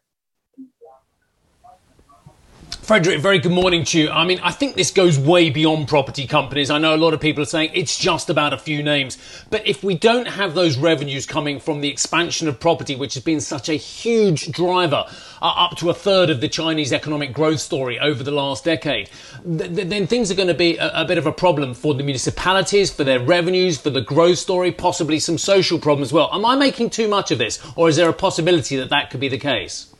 Frederick, 2.84 3.20
very 3.20 3.38
good 3.38 3.50
morning 3.50 3.82
to 3.82 3.98
you. 3.98 4.10
I 4.10 4.26
mean, 4.26 4.40
I 4.42 4.50
think 4.50 4.76
this 4.76 4.90
goes 4.90 5.18
way 5.18 5.48
beyond 5.48 5.88
property 5.88 6.26
companies. 6.26 6.68
I 6.68 6.76
know 6.76 6.94
a 6.94 6.98
lot 6.98 7.14
of 7.14 7.20
people 7.20 7.42
are 7.42 7.46
saying 7.46 7.70
it's 7.72 7.96
just 7.98 8.28
about 8.28 8.52
a 8.52 8.58
few 8.58 8.82
names. 8.82 9.16
But 9.48 9.66
if 9.66 9.82
we 9.82 9.94
don't 9.94 10.28
have 10.28 10.54
those 10.54 10.76
revenues 10.76 11.24
coming 11.24 11.60
from 11.60 11.80
the 11.80 11.88
expansion 11.88 12.46
of 12.46 12.60
property, 12.60 12.94
which 12.94 13.14
has 13.14 13.22
been 13.22 13.40
such 13.40 13.70
a 13.70 13.72
huge 13.72 14.52
driver, 14.52 15.06
uh, 15.40 15.54
up 15.56 15.78
to 15.78 15.88
a 15.88 15.94
third 15.94 16.28
of 16.28 16.42
the 16.42 16.48
Chinese 16.48 16.92
economic 16.92 17.32
growth 17.32 17.60
story 17.60 17.98
over 17.98 18.22
the 18.22 18.30
last 18.30 18.64
decade, 18.64 19.08
th- 19.46 19.74
th- 19.74 19.88
then 19.88 20.06
things 20.06 20.30
are 20.30 20.34
going 20.34 20.48
to 20.48 20.52
be 20.52 20.76
a-, 20.76 20.90
a 20.92 21.04
bit 21.06 21.16
of 21.16 21.26
a 21.26 21.32
problem 21.32 21.72
for 21.72 21.94
the 21.94 22.02
municipalities, 22.02 22.92
for 22.92 23.02
their 23.02 23.18
revenues, 23.18 23.80
for 23.80 23.88
the 23.88 24.02
growth 24.02 24.36
story, 24.36 24.70
possibly 24.70 25.18
some 25.18 25.38
social 25.38 25.78
problems 25.78 26.08
as 26.08 26.12
well. 26.12 26.28
Am 26.34 26.44
I 26.44 26.54
making 26.54 26.90
too 26.90 27.08
much 27.08 27.30
of 27.30 27.38
this? 27.38 27.58
Or 27.76 27.88
is 27.88 27.96
there 27.96 28.10
a 28.10 28.12
possibility 28.12 28.76
that 28.76 28.90
that 28.90 29.08
could 29.08 29.20
be 29.20 29.28
the 29.28 29.38
case? 29.38 29.93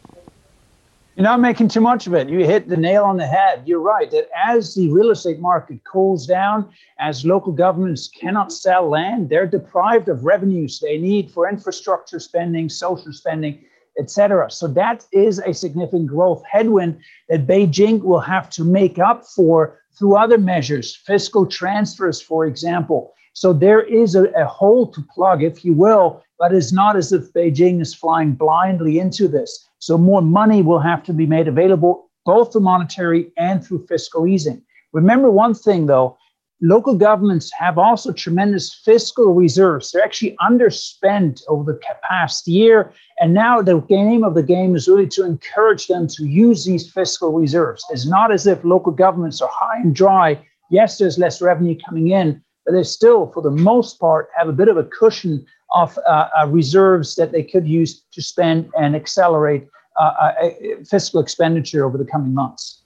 You're 1.17 1.23
not 1.23 1.39
making 1.39 1.69
too 1.69 1.81
much 1.81 2.09
of 2.09 2.15
it. 2.15 2.29
You 2.29 2.45
hit 2.45 2.69
the 2.69 2.77
nail 2.77 3.05
on 3.05 3.17
the 3.19 3.27
head. 3.27 3.63
You're 3.67 3.79
right 3.79 4.11
that 4.11 4.29
as 4.35 4.75
the 4.75 4.91
real 4.91 5.13
estate 5.13 5.39
market 5.39 5.85
cools 5.85 6.27
down, 6.27 6.69
as 6.99 7.25
local 7.25 7.53
governments 7.53 8.09
cannot 8.09 8.51
sell 8.51 8.89
land, 8.89 9.29
they're 9.29 9.47
deprived 9.47 10.09
of 10.09 10.25
revenues 10.25 10.81
they 10.81 10.99
need 10.99 11.31
for 11.31 11.49
infrastructure 11.49 12.19
spending, 12.19 12.69
social 12.69 13.13
spending, 13.13 13.65
etc. 13.97 14.51
So 14.51 14.67
that 14.69 15.07
is 15.13 15.39
a 15.39 15.55
significant 15.55 16.09
growth 16.09 16.43
headwind 16.51 16.99
that 17.29 17.47
Beijing 17.47 18.03
will 18.03 18.19
have 18.19 18.51
to 18.51 18.65
make 18.65 18.99
up 18.99 19.25
for 19.25 19.79
through 19.97 20.17
other 20.17 20.39
measures, 20.39 20.97
fiscal 20.97 21.47
transfers, 21.47 22.21
for 22.21 22.45
example. 22.45 23.15
So 23.35 23.53
there 23.53 23.83
is 23.83 24.15
a, 24.15 24.31
a 24.31 24.47
hole 24.47 24.87
to 24.93 25.03
plug, 25.15 25.43
if 25.43 25.65
you 25.65 25.75
will, 25.75 26.23
but 26.39 26.55
it's 26.55 26.73
not 26.73 26.97
as 26.97 27.13
if 27.13 27.33
Beijing 27.33 27.81
is 27.81 27.95
flying 27.95 28.33
blindly 28.33 28.99
into 28.99 29.29
this. 29.29 29.69
So 29.81 29.99
more 29.99 30.23
money 30.23 30.63
will 30.63 30.79
have 30.79 31.03
to 31.05 31.13
be 31.13 31.27
made 31.27 31.49
available, 31.49 32.11
both 32.25 32.53
through 32.53 32.63
monetary 32.63 33.33
and 33.37 33.65
through 33.65 33.87
fiscal 33.87 34.27
easing. 34.27 34.63
Remember 34.93 35.31
one 35.31 35.55
thing 35.55 35.87
though, 35.87 36.17
local 36.61 36.95
governments 36.95 37.53
have 37.59 37.77
also 37.77 38.13
tremendous 38.13 38.73
fiscal 38.73 39.35
reserves. 39.35 39.91
They're 39.91 40.05
actually 40.05 40.37
underspent 40.41 41.43
over 41.49 41.73
the 41.73 41.81
past 42.09 42.47
year. 42.47 42.93
And 43.19 43.35
now 43.35 43.61
the 43.61 43.81
game 43.81 44.23
of 44.23 44.35
the 44.35 44.43
game 44.45 44.77
is 44.77 44.89
really 44.89 45.09
to 45.09 45.25
encourage 45.25 45.89
them 45.89 46.07
to 46.09 46.25
use 46.25 46.65
these 46.65 46.89
fiscal 46.91 47.33
reserves. 47.33 47.85
It's 47.91 48.07
not 48.07 48.33
as 48.33 48.47
if 48.47 48.63
local 48.65 48.93
governments 48.93 49.43
are 49.43 49.51
high 49.53 49.81
and 49.81 49.95
dry. 49.95 50.41
Yes, 50.71 50.99
there's 50.99 51.19
less 51.19 51.43
revenue 51.43 51.77
coming 51.85 52.11
in, 52.11 52.43
but 52.65 52.73
they 52.73 52.83
still, 52.83 53.31
for 53.33 53.43
the 53.43 53.51
most 53.51 53.99
part, 54.01 54.29
have 54.37 54.49
a 54.49 54.53
bit 54.53 54.69
of 54.69 54.77
a 54.77 54.85
cushion 54.85 55.45
of 55.75 55.99
uh, 56.07 56.29
uh, 56.39 56.47
reserves 56.49 57.15
that 57.17 57.33
they 57.33 57.43
could 57.43 57.67
use 57.67 58.03
to 58.13 58.23
spend 58.23 58.71
and 58.79 58.95
accelerate 58.95 59.69
uh, 60.01 60.03
uh 60.03 60.51
fiscal 60.89 61.21
expenditure 61.21 61.85
over 61.85 61.97
the 61.97 62.05
coming 62.05 62.35
months. 62.35 62.83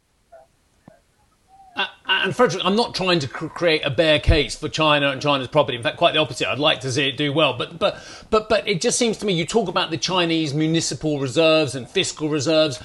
Uh, 1.78 1.86
and 2.08 2.34
Frederick, 2.34 2.64
I'm 2.64 2.74
not 2.74 2.94
trying 2.94 3.20
to 3.20 3.28
cr- 3.28 3.46
create 3.46 3.82
a 3.84 3.90
bear 3.90 4.18
case 4.18 4.56
for 4.56 4.68
China 4.68 5.10
and 5.10 5.22
China's 5.22 5.46
property. 5.46 5.76
In 5.76 5.82
fact, 5.82 5.96
quite 5.96 6.12
the 6.14 6.20
opposite. 6.20 6.48
I'd 6.48 6.58
like 6.58 6.80
to 6.80 6.90
see 6.90 7.08
it 7.08 7.16
do 7.16 7.32
well. 7.32 7.56
But 7.56 7.78
but 7.78 8.02
but 8.30 8.48
but 8.48 8.66
it 8.66 8.80
just 8.80 8.98
seems 8.98 9.16
to 9.18 9.26
me 9.26 9.32
you 9.32 9.46
talk 9.46 9.68
about 9.68 9.90
the 9.90 9.96
Chinese 9.96 10.52
municipal 10.52 11.20
reserves 11.20 11.76
and 11.76 11.88
fiscal 11.88 12.28
reserves. 12.28 12.80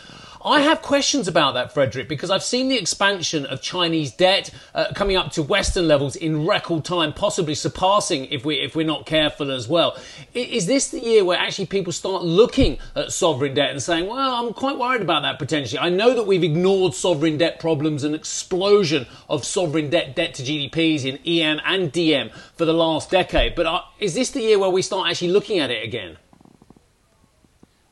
I 0.46 0.60
have 0.60 0.82
questions 0.82 1.30
about 1.30 1.54
that, 1.54 1.74
Frederick, 1.74 2.10
because 2.10 2.30
I've 2.30 2.44
seen 2.44 2.68
the 2.68 2.78
expansion 2.78 3.46
of 3.46 3.62
Chinese 3.62 4.12
debt 4.12 4.50
uh, 4.76 4.92
coming 4.94 5.16
up 5.16 5.32
to 5.34 5.42
Western 5.42 5.88
levels 5.88 6.18
in 6.18 6.46
record 6.46 6.84
time, 6.84 7.14
possibly 7.14 7.56
surpassing 7.56 8.26
if 8.26 8.44
we 8.44 8.56
if 8.56 8.76
we're 8.76 8.86
not 8.86 9.06
careful 9.06 9.52
as 9.52 9.70
well. 9.70 9.98
Is 10.34 10.66
this 10.66 10.90
the 10.90 11.00
year 11.00 11.24
where 11.24 11.40
actually 11.40 11.68
people 11.68 11.94
start 11.94 12.24
looking 12.24 12.78
at 12.94 13.14
sovereign 13.14 13.54
debt 13.54 13.70
and 13.70 13.82
saying, 13.82 14.08
"Well, 14.08 14.34
I'm 14.36 14.54
quite 14.54 14.78
worried 14.78 15.02
about 15.02 15.22
that 15.22 15.40
potentially." 15.40 15.80
I 15.80 15.88
know 15.88 16.14
that 16.14 16.28
we've 16.28 16.44
ignored 16.44 16.94
sovereign 16.94 17.38
debt 17.38 17.62
problems 17.62 18.04
and 18.04 18.14
explosion 18.14 19.08
of 19.30 19.46
sovereign 19.46 19.90
debt 19.90 20.14
debt 20.14 20.34
to 20.34 20.44
GDPs 20.44 21.06
in 21.06 21.20
EM 21.26 21.62
and 21.66 21.94
DM 21.94 22.34
for 22.58 22.66
the 22.66 22.74
last 22.74 23.10
decade, 23.10 23.56
but 23.56 23.66
uh, 23.66 23.82
is 23.98 24.14
this 24.14 24.32
the 24.32 24.42
year 24.42 24.60
where 24.60 24.70
we 24.70 24.82
start 24.82 25.10
actually 25.10 25.32
looking 25.32 25.60
at 25.60 25.72
it 25.72 25.86
again? 25.86 26.18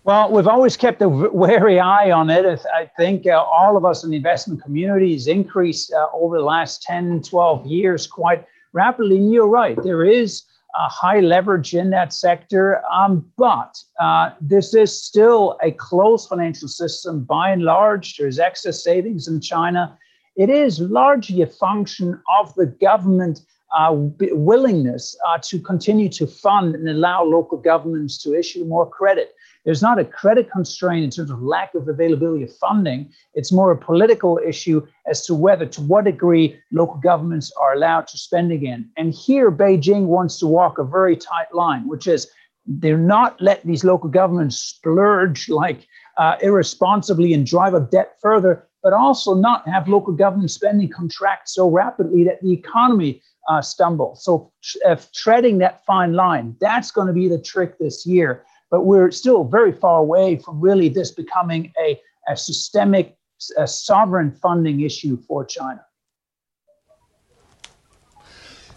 Well, 0.03 0.31
we've 0.31 0.47
always 0.47 0.75
kept 0.75 0.99
a 1.03 1.09
wary 1.09 1.79
eye 1.79 2.09
on 2.09 2.31
it. 2.31 2.65
I 2.73 2.89
think 2.97 3.27
uh, 3.27 3.39
all 3.39 3.77
of 3.77 3.85
us 3.85 4.03
in 4.03 4.09
the 4.09 4.17
investment 4.17 4.63
community 4.63 5.13
has 5.13 5.27
increased 5.27 5.93
uh, 5.93 6.07
over 6.11 6.39
the 6.39 6.43
last 6.43 6.81
10, 6.81 7.21
12 7.21 7.67
years 7.67 8.07
quite 8.07 8.43
rapidly. 8.73 9.17
And 9.17 9.31
you're 9.31 9.47
right, 9.47 9.77
there 9.83 10.03
is 10.03 10.43
a 10.75 10.89
high 10.89 11.19
leverage 11.19 11.75
in 11.75 11.91
that 11.91 12.13
sector, 12.13 12.81
um, 12.91 13.29
but 13.37 13.77
uh, 13.99 14.31
this 14.41 14.73
is 14.73 15.03
still 15.03 15.59
a 15.61 15.71
closed 15.71 16.29
financial 16.29 16.67
system 16.67 17.23
by 17.23 17.51
and 17.51 17.61
large. 17.61 18.17
There's 18.17 18.39
excess 18.39 18.83
savings 18.83 19.27
in 19.27 19.39
China. 19.39 19.95
It 20.35 20.49
is 20.49 20.79
largely 20.79 21.43
a 21.43 21.47
function 21.47 22.19
of 22.39 22.55
the 22.55 22.65
government 22.65 23.41
uh, 23.77 23.93
willingness 23.93 25.15
uh, 25.27 25.37
to 25.43 25.59
continue 25.59 26.09
to 26.09 26.25
fund 26.25 26.75
and 26.75 26.89
allow 26.89 27.23
local 27.23 27.57
governments 27.57 28.17
to 28.23 28.33
issue 28.33 28.65
more 28.65 28.89
credit. 28.89 29.35
There's 29.63 29.81
not 29.81 29.99
a 29.99 30.05
credit 30.05 30.49
constraint 30.49 31.03
in 31.03 31.11
terms 31.11 31.29
of 31.29 31.41
lack 31.41 31.75
of 31.75 31.87
availability 31.87 32.43
of 32.43 32.55
funding. 32.57 33.11
It's 33.35 33.51
more 33.51 33.71
a 33.71 33.77
political 33.77 34.39
issue 34.45 34.85
as 35.05 35.25
to 35.27 35.35
whether, 35.35 35.67
to 35.67 35.81
what 35.81 36.05
degree, 36.05 36.59
local 36.71 36.97
governments 36.97 37.51
are 37.59 37.73
allowed 37.73 38.07
to 38.07 38.17
spend 38.17 38.51
again. 38.51 38.89
And 38.97 39.13
here, 39.13 39.51
Beijing 39.51 40.05
wants 40.05 40.39
to 40.39 40.47
walk 40.47 40.79
a 40.79 40.83
very 40.83 41.15
tight 41.15 41.53
line, 41.53 41.87
which 41.87 42.07
is 42.07 42.27
they're 42.65 42.97
not 42.97 43.39
let 43.39 43.63
these 43.63 43.83
local 43.83 44.09
governments 44.09 44.57
splurge 44.57 45.49
like 45.49 45.87
uh, 46.17 46.37
irresponsibly 46.41 47.33
and 47.33 47.45
drive 47.45 47.75
up 47.75 47.91
debt 47.91 48.15
further, 48.21 48.67
but 48.81 48.93
also 48.93 49.35
not 49.35 49.67
have 49.67 49.87
local 49.87 50.13
government 50.13 50.49
spending 50.49 50.89
contract 50.89 51.49
so 51.49 51.69
rapidly 51.69 52.23
that 52.23 52.41
the 52.41 52.51
economy 52.51 53.21
uh, 53.49 53.61
stumbles. 53.61 54.23
So, 54.23 54.51
uh, 54.85 54.95
treading 55.13 55.59
that 55.59 55.83
fine 55.85 56.13
line, 56.13 56.55
that's 56.59 56.91
going 56.91 57.07
to 57.07 57.13
be 57.13 57.27
the 57.27 57.39
trick 57.41 57.77
this 57.77 58.05
year 58.05 58.43
but 58.71 58.85
we're 58.85 59.11
still 59.11 59.43
very 59.43 59.73
far 59.73 59.99
away 59.99 60.37
from 60.37 60.59
really 60.59 60.89
this 60.89 61.11
becoming 61.11 61.71
a, 61.77 61.99
a 62.27 62.37
systemic, 62.37 63.17
a 63.57 63.67
sovereign 63.67 64.31
funding 64.31 64.81
issue 64.81 65.21
for 65.27 65.45
China. 65.45 65.85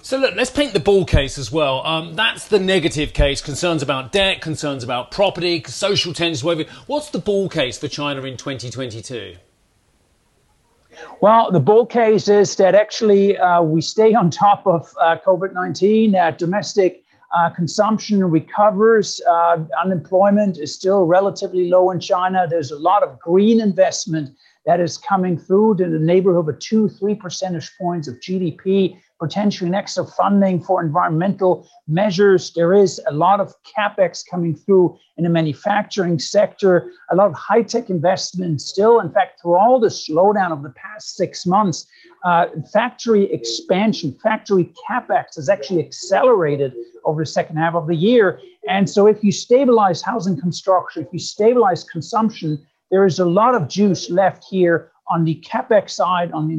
So 0.02 0.18
look, 0.18 0.35
let's 0.35 0.50
paint 0.50 0.74
the 0.74 0.80
bull 0.80 1.07
case 1.07 1.38
as 1.38 1.50
well. 1.50 1.80
Um, 1.87 2.14
that's 2.14 2.48
the 2.48 2.59
negative 2.59 3.14
case: 3.14 3.40
concerns 3.40 3.83
about 3.83 4.12
debt, 4.12 4.42
concerns 4.42 4.85
about 4.85 5.11
property, 5.11 5.64
social 5.66 6.12
tensions, 6.12 6.44
whatever. 6.44 6.68
What's 6.87 7.09
the 7.09 7.18
bull 7.18 7.48
case 7.48 7.78
for 7.78 7.88
China 7.88 8.20
in 8.24 8.37
2022? 8.37 9.37
Well, 11.22 11.50
the 11.50 11.61
bull 11.61 11.87
case 11.87 12.28
is 12.28 12.54
that 12.57 12.74
actually 12.74 13.38
uh, 13.38 13.62
we 13.62 13.80
stay 13.80 14.12
on 14.12 14.30
top 14.30 14.66
of 14.66 14.94
uh, 15.00 15.16
COVID 15.24 15.54
19. 15.54 16.12
That 16.12 16.37
domestic 16.37 17.03
uh, 17.34 17.50
consumption 17.50 18.24
recovers. 18.24 19.20
Uh, 19.28 19.64
unemployment 19.82 20.58
is 20.58 20.74
still 20.74 21.04
relatively 21.04 21.68
low 21.68 21.90
in 21.90 22.00
China. 22.00 22.46
There's 22.48 22.70
a 22.70 22.78
lot 22.78 23.02
of 23.02 23.18
green 23.18 23.60
investment 23.60 24.30
that 24.66 24.80
is 24.80 24.96
coming 24.96 25.36
through 25.36 25.82
in 25.82 25.92
the 25.92 25.98
neighborhood 25.98 26.48
of 26.48 26.58
two, 26.58 26.88
three 26.88 27.14
percentage 27.14 27.70
points 27.78 28.08
of 28.08 28.14
GDP 28.20 28.96
potentially 29.20 29.68
an 29.68 29.74
extra 29.74 30.04
funding 30.04 30.60
for 30.60 30.82
environmental 30.82 31.68
measures. 31.86 32.52
There 32.52 32.74
is 32.74 33.00
a 33.08 33.12
lot 33.12 33.40
of 33.40 33.54
capex 33.76 34.22
coming 34.28 34.54
through 34.54 34.98
in 35.16 35.24
the 35.24 35.30
manufacturing 35.30 36.18
sector, 36.18 36.90
a 37.10 37.16
lot 37.16 37.28
of 37.28 37.34
high 37.34 37.62
tech 37.62 37.90
investment 37.90 38.60
still. 38.60 39.00
In 39.00 39.10
fact, 39.10 39.40
through 39.40 39.56
all 39.56 39.78
the 39.78 39.88
slowdown 39.88 40.52
of 40.52 40.62
the 40.62 40.70
past 40.70 41.16
six 41.16 41.46
months, 41.46 41.86
uh, 42.24 42.46
factory 42.72 43.32
expansion, 43.32 44.16
factory 44.22 44.72
capex 44.88 45.36
has 45.36 45.48
actually 45.48 45.84
accelerated 45.84 46.74
over 47.04 47.22
the 47.22 47.26
second 47.26 47.56
half 47.56 47.74
of 47.74 47.86
the 47.86 47.94
year. 47.94 48.40
And 48.68 48.88
so, 48.88 49.06
if 49.06 49.22
you 49.22 49.32
stabilize 49.32 50.02
housing 50.02 50.40
construction, 50.40 51.04
if 51.04 51.12
you 51.12 51.18
stabilize 51.18 51.84
consumption, 51.84 52.64
there 52.90 53.04
is 53.04 53.18
a 53.18 53.24
lot 53.24 53.54
of 53.54 53.68
juice 53.68 54.10
left 54.10 54.44
here 54.44 54.90
on 55.10 55.24
the 55.24 55.42
capex 55.44 55.90
side, 55.90 56.32
on 56.32 56.48
the 56.48 56.54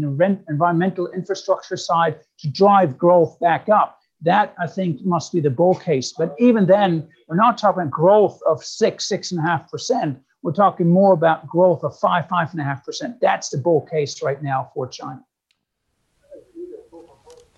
environmental 0.49 1.08
infrastructure 1.12 1.77
side 1.77 2.19
to 2.39 2.49
drive 2.49 2.97
growth 2.97 3.39
back 3.39 3.69
up. 3.69 3.99
That 4.21 4.53
I 4.60 4.67
think 4.67 5.03
must 5.03 5.34
be 5.34 5.39
the 5.39 5.49
bull 5.49 5.75
case. 5.75 6.13
But 6.17 6.36
even 6.39 6.65
then, 6.65 7.08
we're 7.27 7.36
not 7.36 7.58
talking 7.58 7.89
growth 7.89 8.39
of 8.47 8.63
six, 8.63 9.08
six 9.08 9.31
and 9.31 9.39
a 9.39 9.43
half 9.43 9.69
percent. 9.69 10.19
We're 10.41 10.53
talking 10.53 10.88
more 10.88 11.13
about 11.13 11.47
growth 11.47 11.84
of 11.84 11.97
five, 11.99 12.29
five 12.29 12.51
and 12.51 12.62
a 12.62 12.63
half 12.63 12.86
percent. 12.86 13.19
That's 13.19 13.49
the 13.49 13.58
bull 13.58 13.81
case 13.81 14.21
right 14.21 14.41
now 14.41 14.69
for 14.73 14.88
China. 14.88 15.23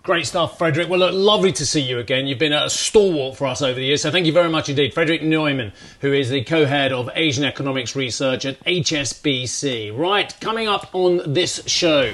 Great 0.07 0.25
stuff, 0.25 0.57
Frederick. 0.57 0.87
Well, 0.87 0.99
look, 0.99 1.13
lovely 1.13 1.51
to 1.51 1.65
see 1.65 1.81
you 1.81 1.99
again. 1.99 2.27
You've 2.27 2.39
been 2.39 2.53
a 2.53 2.69
stalwart 2.69 3.35
for 3.35 3.45
us 3.45 3.61
over 3.61 3.73
the 3.73 3.87
years, 3.87 4.03
so 4.03 4.09
thank 4.09 4.25
you 4.25 4.31
very 4.31 4.47
much 4.47 4.69
indeed. 4.69 4.93
Frederick 4.93 5.21
Neumann, 5.21 5.73
who 5.99 6.13
is 6.13 6.29
the 6.29 6.45
co 6.45 6.65
head 6.65 6.93
of 6.93 7.09
Asian 7.13 7.43
Economics 7.43 7.93
Research 7.93 8.45
at 8.45 8.57
HSBC. 8.63 9.91
Right, 9.97 10.33
coming 10.39 10.69
up 10.69 10.87
on 10.93 11.33
this 11.33 11.61
show. 11.67 12.13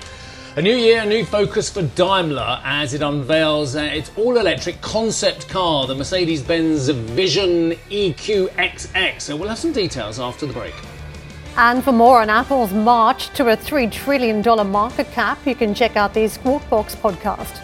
A 0.56 0.62
new 0.64 0.76
year, 0.76 1.04
a 1.04 1.06
new 1.06 1.24
focus 1.24 1.70
for 1.70 1.84
Daimler 1.84 2.60
as 2.64 2.96
it 2.96 3.04
unveils 3.04 3.76
uh, 3.76 3.82
its 3.82 4.10
all 4.18 4.38
electric 4.38 4.82
concept 4.82 5.48
car, 5.48 5.86
the 5.86 5.94
Mercedes 5.94 6.42
Benz 6.42 6.90
Vision 6.90 7.74
EQXX. 7.92 9.22
So 9.22 9.36
we'll 9.36 9.50
have 9.50 9.60
some 9.60 9.72
details 9.72 10.20
after 10.20 10.48
the 10.48 10.54
break. 10.54 10.74
And 11.58 11.84
for 11.84 11.92
more 11.92 12.22
on 12.22 12.32
Apple's 12.32 12.74
march 12.74 13.30
to 13.36 13.50
a 13.50 13.56
$3 13.56 13.92
trillion 13.92 14.42
market 14.72 15.12
cap, 15.12 15.38
you 15.46 15.54
can 15.54 15.76
check 15.76 15.96
out 15.96 16.16
the 16.16 16.28
Squawk 16.28 16.68
Box 16.72 16.96
podcast. 16.96 17.64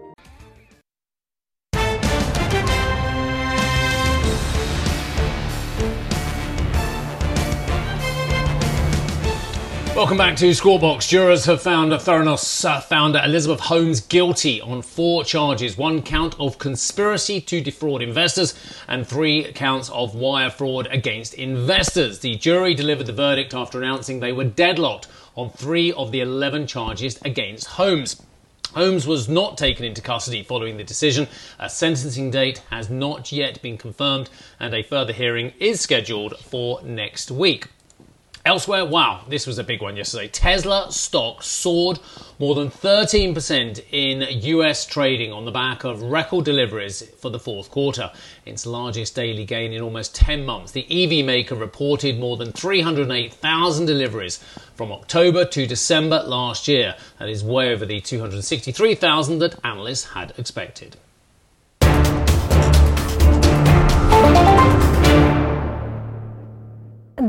Welcome 10.01 10.17
back 10.17 10.35
to 10.37 10.51
Squawk 10.55 10.81
Box. 10.81 11.07
Jurors 11.07 11.45
have 11.45 11.61
found 11.61 11.91
Theranos 11.91 12.65
uh, 12.65 12.81
founder 12.81 13.21
Elizabeth 13.23 13.59
Holmes 13.59 14.01
guilty 14.01 14.59
on 14.59 14.81
four 14.81 15.23
charges 15.23 15.77
one 15.77 16.01
count 16.01 16.35
of 16.39 16.57
conspiracy 16.57 17.39
to 17.41 17.61
defraud 17.61 18.01
investors 18.01 18.55
and 18.87 19.05
three 19.05 19.51
counts 19.53 19.91
of 19.91 20.15
wire 20.15 20.49
fraud 20.49 20.87
against 20.89 21.35
investors. 21.35 22.17
The 22.17 22.35
jury 22.35 22.73
delivered 22.73 23.05
the 23.05 23.13
verdict 23.13 23.53
after 23.53 23.77
announcing 23.77 24.19
they 24.19 24.31
were 24.31 24.43
deadlocked 24.43 25.07
on 25.35 25.51
three 25.51 25.91
of 25.93 26.11
the 26.11 26.21
11 26.21 26.65
charges 26.65 27.21
against 27.21 27.67
Holmes. 27.67 28.19
Holmes 28.73 29.05
was 29.05 29.29
not 29.29 29.55
taken 29.55 29.85
into 29.85 30.01
custody 30.01 30.41
following 30.41 30.77
the 30.77 30.83
decision. 30.83 31.27
A 31.59 31.69
sentencing 31.69 32.31
date 32.31 32.63
has 32.71 32.89
not 32.89 33.31
yet 33.31 33.61
been 33.61 33.77
confirmed, 33.77 34.31
and 34.59 34.73
a 34.73 34.81
further 34.81 35.13
hearing 35.13 35.53
is 35.59 35.79
scheduled 35.79 36.39
for 36.39 36.81
next 36.81 37.29
week. 37.29 37.67
Elsewhere, 38.43 38.83
wow, 38.83 39.23
this 39.29 39.45
was 39.45 39.59
a 39.59 39.63
big 39.63 39.83
one 39.83 39.95
yesterday. 39.95 40.27
Tesla 40.27 40.91
stock 40.91 41.43
soared 41.43 41.99
more 42.39 42.55
than 42.55 42.71
13% 42.71 43.83
in 43.91 44.23
US 44.57 44.83
trading 44.87 45.31
on 45.31 45.45
the 45.45 45.51
back 45.51 45.83
of 45.83 46.01
record 46.01 46.45
deliveries 46.45 47.03
for 47.19 47.29
the 47.29 47.37
fourth 47.37 47.69
quarter, 47.69 48.11
its 48.43 48.65
largest 48.65 49.13
daily 49.13 49.45
gain 49.45 49.73
in 49.73 49.81
almost 49.83 50.15
10 50.15 50.43
months. 50.43 50.71
The 50.71 50.87
EV 50.89 51.23
maker 51.23 51.53
reported 51.53 52.17
more 52.17 52.35
than 52.35 52.51
308,000 52.51 53.85
deliveries 53.85 54.43
from 54.73 54.91
October 54.91 55.45
to 55.45 55.67
December 55.67 56.23
last 56.23 56.67
year. 56.67 56.95
That 57.19 57.29
is 57.29 57.43
way 57.43 57.71
over 57.71 57.85
the 57.85 58.01
263,000 58.01 59.37
that 59.37 59.63
analysts 59.63 60.05
had 60.05 60.33
expected. 60.39 60.97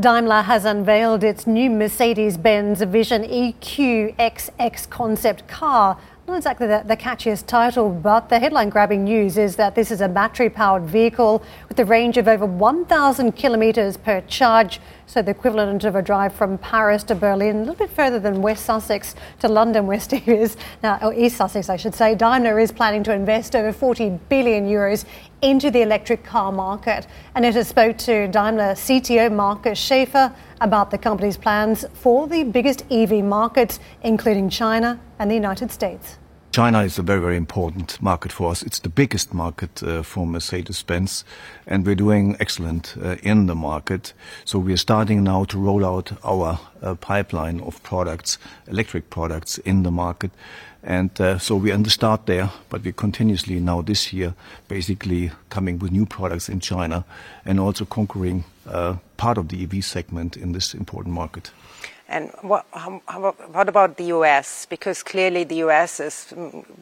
Daimler 0.03 0.41
has 0.41 0.65
unveiled 0.65 1.23
its 1.23 1.47
new 1.47 1.69
Mercedes 1.69 2.35
Benz 2.35 2.81
Vision 2.81 3.23
EQXX 3.23 4.89
concept 4.89 5.47
car 5.47 5.97
not 6.33 6.37
exactly 6.37 6.65
the, 6.65 6.83
the, 6.87 6.97
catchiest 6.97 7.45
title, 7.45 7.91
but 7.91 8.27
the 8.29 8.39
headline 8.39 8.69
grabbing 8.69 9.03
news 9.03 9.37
is 9.37 9.55
that 9.55 9.75
this 9.75 9.91
is 9.91 10.01
a 10.01 10.07
battery 10.07 10.49
powered 10.49 10.81
vehicle 10.81 11.43
with 11.69 11.79
a 11.79 11.85
range 11.85 12.17
of 12.17 12.27
over 12.27 12.43
1,000 12.43 13.33
kilometres 13.33 13.97
per 13.97 14.19
charge. 14.21 14.79
So, 15.05 15.21
the 15.21 15.29
equivalent 15.29 15.83
of 15.83 15.95
a 15.95 16.01
drive 16.01 16.33
from 16.33 16.57
Paris 16.57 17.03
to 17.03 17.15
Berlin, 17.15 17.57
a 17.57 17.59
little 17.59 17.75
bit 17.75 17.91
further 17.91 18.19
than 18.19 18.41
West 18.41 18.65
Sussex 18.65 19.13
to 19.41 19.47
London, 19.47 19.85
where 19.85 19.99
Steve 19.99 20.27
is 20.27 20.57
now, 20.81 20.97
or 21.03 21.13
East 21.13 21.37
Sussex, 21.37 21.69
I 21.69 21.75
should 21.75 21.93
say. 21.93 22.15
Daimler 22.15 22.57
is 22.57 22.71
planning 22.71 23.03
to 23.03 23.13
invest 23.13 23.55
over 23.55 23.71
40 23.71 24.19
billion 24.27 24.67
euros 24.67 25.05
into 25.43 25.69
the 25.69 25.83
electric 25.83 26.23
car 26.23 26.51
market. 26.51 27.05
And 27.35 27.45
it 27.45 27.53
has 27.53 27.67
spoke 27.67 27.99
to 27.99 28.27
Daimler 28.27 28.73
CTO 28.73 29.31
Markus 29.31 29.77
Schaefer 29.77 30.33
about 30.61 30.89
the 30.89 30.97
company's 30.97 31.37
plans 31.37 31.85
for 31.93 32.27
the 32.27 32.43
biggest 32.43 32.85
EV 32.89 33.23
markets, 33.23 33.79
including 34.01 34.49
China 34.49 34.99
and 35.19 35.29
the 35.29 35.35
United 35.35 35.71
States. 35.71 36.17
China 36.53 36.83
is 36.83 36.99
a 36.99 37.01
very, 37.01 37.19
very 37.19 37.35
important 37.35 37.99
market 37.99 38.31
for 38.31 38.51
us. 38.51 38.61
It's 38.61 38.77
the 38.77 38.87
biggest 38.87 39.33
market 39.33 39.81
uh, 39.81 40.03
for 40.03 40.27
Mercedes-Benz, 40.27 41.25
and 41.65 41.83
we're 41.83 41.95
doing 41.95 42.37
excellent 42.39 42.93
uh, 43.01 43.15
in 43.23 43.47
the 43.47 43.55
market. 43.55 44.13
So 44.45 44.59
we 44.59 44.71
are 44.71 44.77
starting 44.77 45.23
now 45.23 45.45
to 45.45 45.57
roll 45.57 45.83
out 45.83 46.11
our 46.23 46.59
uh, 46.83 46.93
pipeline 46.93 47.59
of 47.61 47.81
products, 47.81 48.37
electric 48.67 49.09
products 49.09 49.57
in 49.57 49.81
the 49.81 49.89
market. 49.89 50.29
And 50.83 51.19
uh, 51.19 51.39
so 51.39 51.55
we're 51.55 51.73
in 51.73 51.81
the 51.81 51.89
start 51.89 52.27
there, 52.27 52.51
but 52.69 52.83
we're 52.83 52.93
continuously 52.93 53.59
now 53.59 53.81
this 53.81 54.13
year 54.13 54.35
basically 54.67 55.31
coming 55.49 55.79
with 55.79 55.91
new 55.91 56.05
products 56.05 56.49
in 56.49 56.59
China 56.59 57.03
and 57.45 57.59
also 57.59 57.83
conquering 57.83 58.43
uh, 58.67 58.97
part 59.17 59.39
of 59.39 59.47
the 59.47 59.63
EV 59.63 59.83
segment 59.83 60.37
in 60.37 60.51
this 60.51 60.75
important 60.75 61.15
market. 61.15 61.49
And 62.13 62.29
what, 62.41 62.67
how, 62.73 63.01
what, 63.51 63.67
about 63.67 63.97
the 63.97 64.03
US? 64.17 64.67
Because 64.67 65.01
clearly 65.01 65.43
the 65.45 65.63
US 65.67 65.99
is 65.99 66.31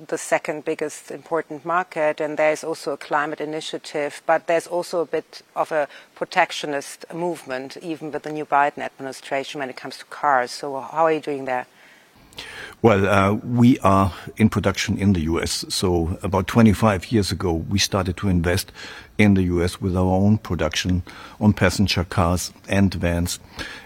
the 0.07 0.17
second 0.17 0.65
biggest 0.65 1.09
important 1.09 1.63
market, 1.63 2.19
and 2.19 2.35
there's 2.35 2.65
also 2.65 2.91
a 2.91 2.97
climate 2.97 3.39
initiative, 3.39 4.21
but 4.25 4.47
there's 4.47 4.67
also 4.67 4.99
a 4.99 5.05
bit 5.05 5.41
of 5.55 5.71
a 5.71 5.87
protectionist 6.15 7.05
movement, 7.13 7.77
even 7.77 8.11
with 8.11 8.23
the 8.23 8.29
new 8.29 8.45
Biden 8.45 8.79
administration 8.79 9.59
when 9.59 9.69
it 9.69 9.77
comes 9.77 9.97
to 9.99 10.05
cars. 10.05 10.51
So, 10.51 10.81
how 10.81 11.05
are 11.05 11.13
you 11.13 11.21
doing 11.21 11.45
there? 11.45 11.65
Well, 12.83 13.07
uh, 13.07 13.33
we 13.33 13.77
are 13.79 14.11
in 14.37 14.49
production 14.49 14.97
in 14.97 15.13
the 15.13 15.21
US. 15.21 15.65
So 15.69 16.17
about 16.23 16.47
25 16.47 17.11
years 17.11 17.31
ago, 17.31 17.53
we 17.53 17.77
started 17.77 18.17
to 18.17 18.27
invest 18.27 18.71
in 19.19 19.35
the 19.35 19.43
US 19.43 19.79
with 19.79 19.95
our 19.95 20.03
own 20.03 20.39
production 20.39 21.03
on 21.39 21.53
passenger 21.53 22.03
cars 22.03 22.51
and 22.67 22.91
vans. 22.93 23.39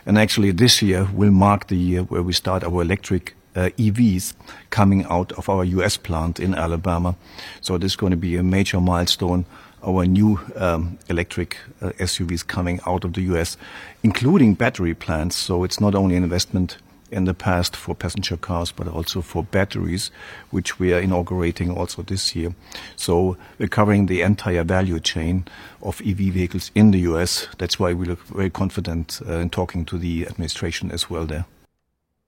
And 0.05 0.17
actually 0.17 0.51
this 0.51 0.81
year 0.81 1.09
will 1.13 1.31
mark 1.31 1.67
the 1.67 1.75
year 1.75 2.03
where 2.03 2.23
we 2.23 2.31
start 2.31 2.63
our 2.63 2.81
electric 2.81 3.35
uh, 3.55 3.69
EVs 3.77 4.33
coming 4.69 5.05
out 5.05 5.31
of 5.33 5.49
our 5.49 5.63
US 5.63 5.97
plant 5.97 6.39
in 6.39 6.55
Alabama. 6.55 7.15
So 7.61 7.77
this 7.77 7.93
is 7.93 7.95
going 7.95 8.11
to 8.11 8.17
be 8.17 8.37
a 8.37 8.43
major 8.43 8.79
milestone. 8.79 9.45
Our 9.85 10.05
new 10.05 10.39
um, 10.55 10.97
electric 11.09 11.57
uh, 11.81 11.89
SUVs 11.99 12.47
coming 12.47 12.79
out 12.87 13.03
of 13.03 13.13
the 13.13 13.21
US, 13.33 13.57
including 14.03 14.55
battery 14.55 14.93
plants. 14.93 15.35
So 15.35 15.63
it's 15.63 15.79
not 15.79 15.95
only 15.95 16.15
an 16.15 16.23
investment 16.23 16.77
in 17.15 17.25
the 17.25 17.33
past 17.33 17.75
for 17.75 17.95
passenger 17.95 18.37
cars, 18.37 18.71
but 18.71 18.87
also 18.87 19.21
for 19.21 19.43
batteries, 19.43 20.11
which 20.51 20.79
we 20.79 20.93
are 20.93 20.99
inaugurating 20.99 21.71
also 21.71 22.01
this 22.01 22.35
year. 22.35 22.53
So 22.95 23.37
we're 23.57 23.69
covering 23.69 24.05
the 24.05 24.21
entire 24.21 24.63
value 24.63 24.99
chain 24.99 25.45
of 25.81 26.01
EV 26.01 26.33
vehicles 26.33 26.71
in 26.75 26.91
the 26.91 26.99
US. 27.11 27.47
That's 27.57 27.79
why 27.79 27.93
we 27.93 28.05
look 28.05 28.21
very 28.27 28.49
confident 28.49 29.21
uh, 29.27 29.39
in 29.39 29.49
talking 29.49 29.85
to 29.85 29.97
the 29.97 30.27
administration 30.27 30.91
as 30.91 31.09
well 31.09 31.25
there. 31.25 31.45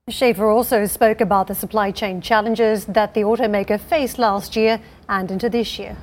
Schaefer 0.10 0.50
also 0.50 0.86
spoke 0.86 1.20
about 1.20 1.48
the 1.48 1.56
supply 1.56 1.92
chain 1.92 2.22
challenges 2.22 2.86
that 2.86 3.14
the 3.14 3.22
automaker 3.22 3.78
faced 3.78 4.18
last 4.18 4.56
year 4.56 4.80
and 5.10 5.30
into 5.30 5.50
this 5.50 5.78
year 5.78 5.98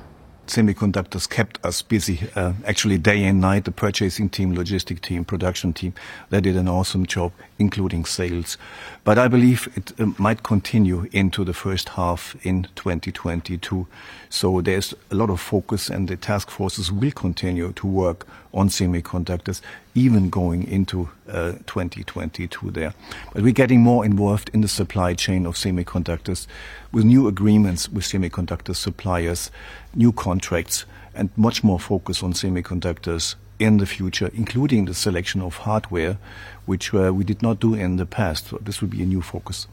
semiconductors 0.47 1.29
kept 1.29 1.63
us 1.65 1.81
busy, 1.81 2.29
uh, 2.35 2.53
actually 2.65 2.97
day 2.97 3.23
and 3.23 3.41
night. 3.41 3.65
The 3.65 3.71
purchasing 3.71 4.29
team, 4.29 4.55
logistic 4.55 5.01
team, 5.01 5.25
production 5.25 5.73
team, 5.73 5.93
they 6.29 6.41
did 6.41 6.55
an 6.55 6.67
awesome 6.67 7.05
job, 7.05 7.31
including 7.57 8.05
sales. 8.05 8.57
But 9.03 9.17
I 9.17 9.27
believe 9.27 9.69
it 9.75 9.93
uh, 9.99 10.07
might 10.17 10.43
continue 10.43 11.07
into 11.11 11.43
the 11.43 11.53
first 11.53 11.89
half 11.89 12.35
in 12.45 12.67
2022. 12.75 13.87
So 14.29 14.61
there's 14.61 14.93
a 15.11 15.15
lot 15.15 15.29
of 15.29 15.39
focus 15.39 15.89
and 15.89 16.07
the 16.07 16.17
task 16.17 16.49
forces 16.49 16.91
will 16.91 17.11
continue 17.11 17.71
to 17.73 17.87
work 17.87 18.27
on 18.55 18.69
semiconductors, 18.69 19.61
even 19.93 20.29
going 20.29 20.65
into 20.67 21.09
uh, 21.27 21.51
2022 21.67 22.71
there. 22.71 22.93
But 23.33 23.43
we're 23.43 23.51
getting 23.51 23.81
more 23.81 24.05
involved 24.05 24.49
in 24.53 24.61
the 24.61 24.67
supply 24.67 25.13
chain 25.13 25.45
of 25.45 25.55
semiconductors 25.55 26.47
with 26.91 27.03
new 27.03 27.27
agreements 27.27 27.89
with 27.89 28.05
semiconductor 28.05 28.75
suppliers, 28.75 29.51
new 29.93 30.11
contracts, 30.11 30.85
and 31.13 31.29
much 31.35 31.63
more 31.63 31.79
focus 31.79 32.23
on 32.23 32.33
semiconductors 32.33 33.35
in 33.59 33.77
the 33.77 33.85
future, 33.85 34.31
including 34.33 34.85
the 34.85 34.93
selection 34.93 35.41
of 35.41 35.57
hardware, 35.57 36.17
which 36.65 36.93
uh, 36.93 37.13
we 37.13 37.23
did 37.23 37.41
not 37.41 37.59
do 37.59 37.73
in 37.73 37.97
the 37.97 38.05
past. 38.05 38.53
This 38.63 38.81
will 38.81 38.89
be 38.89 39.03
a 39.03 39.05
new 39.05 39.21
focus. 39.21 39.67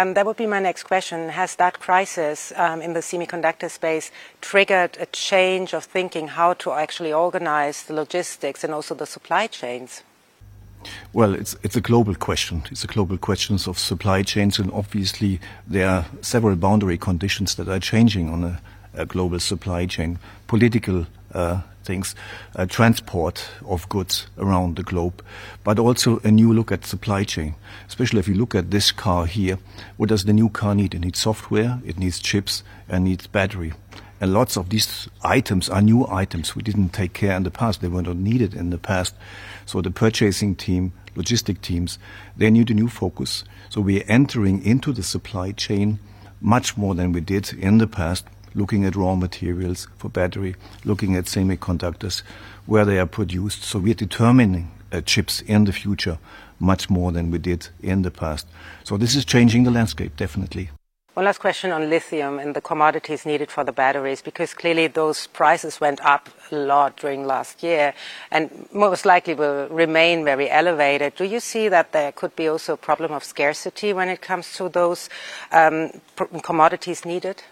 Um, 0.00 0.14
that 0.14 0.24
would 0.24 0.38
be 0.38 0.46
my 0.46 0.60
next 0.60 0.84
question. 0.84 1.28
Has 1.28 1.56
that 1.56 1.78
crisis 1.78 2.54
um, 2.56 2.80
in 2.80 2.94
the 2.94 3.00
semiconductor 3.00 3.70
space 3.70 4.10
triggered 4.40 4.96
a 4.98 5.04
change 5.12 5.74
of 5.74 5.84
thinking 5.84 6.28
how 6.28 6.54
to 6.54 6.72
actually 6.72 7.12
organize 7.12 7.82
the 7.82 7.92
logistics 7.92 8.64
and 8.64 8.72
also 8.72 8.94
the 8.94 9.04
supply 9.04 9.46
chains? 9.46 10.02
Well, 11.12 11.34
it's 11.34 11.54
it's 11.62 11.76
a 11.76 11.82
global 11.82 12.14
question. 12.14 12.62
It's 12.70 12.82
a 12.82 12.86
global 12.86 13.18
question 13.18 13.58
of 13.66 13.78
supply 13.78 14.22
chains, 14.22 14.58
and 14.58 14.72
obviously 14.72 15.38
there 15.66 15.86
are 15.86 16.06
several 16.22 16.56
boundary 16.56 16.96
conditions 16.96 17.54
that 17.56 17.68
are 17.68 17.80
changing 17.80 18.30
on 18.30 18.44
a, 18.44 18.60
a 18.94 19.04
global 19.04 19.38
supply 19.38 19.84
chain. 19.84 20.18
Political 20.46 21.06
things, 21.84 22.14
uh, 22.56 22.66
transport 22.66 23.48
of 23.66 23.88
goods 23.88 24.26
around 24.38 24.76
the 24.76 24.82
globe, 24.82 25.24
but 25.64 25.78
also 25.78 26.18
a 26.24 26.30
new 26.30 26.52
look 26.52 26.70
at 26.70 26.86
supply 26.86 27.24
chain. 27.24 27.54
Especially 27.88 28.20
if 28.20 28.28
you 28.28 28.34
look 28.34 28.54
at 28.54 28.70
this 28.70 28.92
car 28.92 29.26
here, 29.26 29.58
what 29.96 30.08
does 30.08 30.24
the 30.24 30.32
new 30.32 30.48
car 30.48 30.74
need? 30.74 30.94
It 30.94 31.00
needs 31.00 31.18
software, 31.18 31.80
it 31.84 31.98
needs 31.98 32.20
chips, 32.20 32.62
and 32.88 33.04
needs 33.04 33.26
battery. 33.26 33.72
And 34.20 34.34
lots 34.34 34.58
of 34.58 34.68
these 34.68 35.08
items 35.24 35.70
are 35.70 35.80
new 35.80 36.06
items 36.06 36.54
we 36.54 36.62
didn't 36.62 36.90
take 36.90 37.14
care 37.14 37.34
in 37.34 37.42
the 37.42 37.50
past. 37.50 37.80
They 37.80 37.88
were 37.88 38.02
not 38.02 38.16
needed 38.16 38.54
in 38.54 38.68
the 38.68 38.76
past. 38.76 39.14
So 39.64 39.80
the 39.80 39.90
purchasing 39.90 40.56
team, 40.56 40.92
logistic 41.16 41.62
teams, 41.62 41.98
they 42.36 42.50
need 42.50 42.70
a 42.70 42.74
new 42.74 42.88
focus. 42.88 43.44
So 43.70 43.80
we're 43.80 44.04
entering 44.06 44.62
into 44.62 44.92
the 44.92 45.02
supply 45.02 45.52
chain 45.52 46.00
much 46.40 46.76
more 46.76 46.94
than 46.94 47.12
we 47.12 47.20
did 47.22 47.52
in 47.54 47.78
the 47.78 47.86
past, 47.86 48.26
looking 48.54 48.84
at 48.84 48.96
raw 48.96 49.14
materials 49.14 49.88
for 49.96 50.08
battery, 50.08 50.56
looking 50.84 51.16
at 51.16 51.24
semiconductors, 51.24 52.22
where 52.66 52.84
they 52.84 52.98
are 52.98 53.06
produced. 53.06 53.62
So 53.64 53.78
we're 53.78 53.94
determining 53.94 54.70
uh, 54.92 55.00
chips 55.00 55.40
in 55.42 55.64
the 55.64 55.72
future 55.72 56.18
much 56.58 56.90
more 56.90 57.12
than 57.12 57.30
we 57.30 57.38
did 57.38 57.68
in 57.82 58.02
the 58.02 58.10
past. 58.10 58.46
So 58.84 58.96
this 58.96 59.14
is 59.14 59.24
changing 59.24 59.64
the 59.64 59.70
landscape, 59.70 60.16
definitely. 60.16 60.70
One 61.14 61.24
last 61.24 61.38
question 61.38 61.72
on 61.72 61.90
lithium 61.90 62.38
and 62.38 62.54
the 62.54 62.60
commodities 62.60 63.26
needed 63.26 63.50
for 63.50 63.64
the 63.64 63.72
batteries, 63.72 64.22
because 64.22 64.54
clearly 64.54 64.86
those 64.86 65.26
prices 65.26 65.80
went 65.80 66.00
up 66.04 66.30
a 66.52 66.56
lot 66.56 66.96
during 66.96 67.26
last 67.26 67.64
year 67.64 67.94
and 68.30 68.68
most 68.72 69.04
likely 69.04 69.34
will 69.34 69.68
remain 69.68 70.24
very 70.24 70.48
elevated. 70.48 71.16
Do 71.16 71.24
you 71.24 71.40
see 71.40 71.68
that 71.68 71.90
there 71.92 72.12
could 72.12 72.36
be 72.36 72.46
also 72.46 72.74
a 72.74 72.76
problem 72.76 73.10
of 73.10 73.24
scarcity 73.24 73.92
when 73.92 74.08
it 74.08 74.22
comes 74.22 74.54
to 74.54 74.68
those 74.68 75.10
um, 75.50 75.90
commodities 76.42 77.04
needed? 77.04 77.42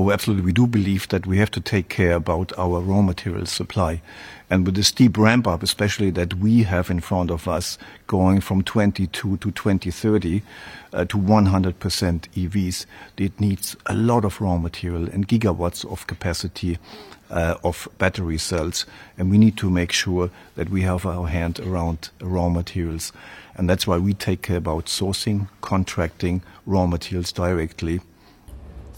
Oh, 0.00 0.12
absolutely. 0.12 0.44
We 0.44 0.52
do 0.52 0.68
believe 0.68 1.08
that 1.08 1.26
we 1.26 1.38
have 1.38 1.50
to 1.50 1.60
take 1.60 1.88
care 1.88 2.12
about 2.12 2.56
our 2.56 2.78
raw 2.78 3.02
material 3.02 3.46
supply. 3.46 4.00
And 4.48 4.64
with 4.64 4.76
the 4.76 4.84
steep 4.84 5.18
ramp 5.18 5.48
up, 5.48 5.60
especially 5.60 6.10
that 6.10 6.34
we 6.34 6.62
have 6.62 6.88
in 6.88 7.00
front 7.00 7.32
of 7.32 7.48
us, 7.48 7.78
going 8.06 8.40
from 8.40 8.62
22 8.62 9.38
to 9.38 9.50
2030 9.50 10.42
uh, 10.92 11.04
to 11.04 11.18
100% 11.18 11.72
EVs, 11.74 12.86
it 13.16 13.40
needs 13.40 13.74
a 13.86 13.94
lot 13.96 14.24
of 14.24 14.40
raw 14.40 14.56
material 14.56 15.08
and 15.08 15.26
gigawatts 15.26 15.84
of 15.90 16.06
capacity 16.06 16.78
uh, 17.28 17.56
of 17.64 17.88
battery 17.98 18.38
cells. 18.38 18.86
And 19.18 19.32
we 19.32 19.36
need 19.36 19.56
to 19.56 19.68
make 19.68 19.90
sure 19.90 20.30
that 20.54 20.70
we 20.70 20.82
have 20.82 21.06
our 21.06 21.26
hand 21.26 21.58
around 21.58 22.10
raw 22.20 22.48
materials. 22.48 23.12
And 23.56 23.68
that's 23.68 23.88
why 23.88 23.98
we 23.98 24.14
take 24.14 24.42
care 24.42 24.58
about 24.58 24.86
sourcing, 24.86 25.48
contracting 25.60 26.42
raw 26.66 26.86
materials 26.86 27.32
directly 27.32 28.00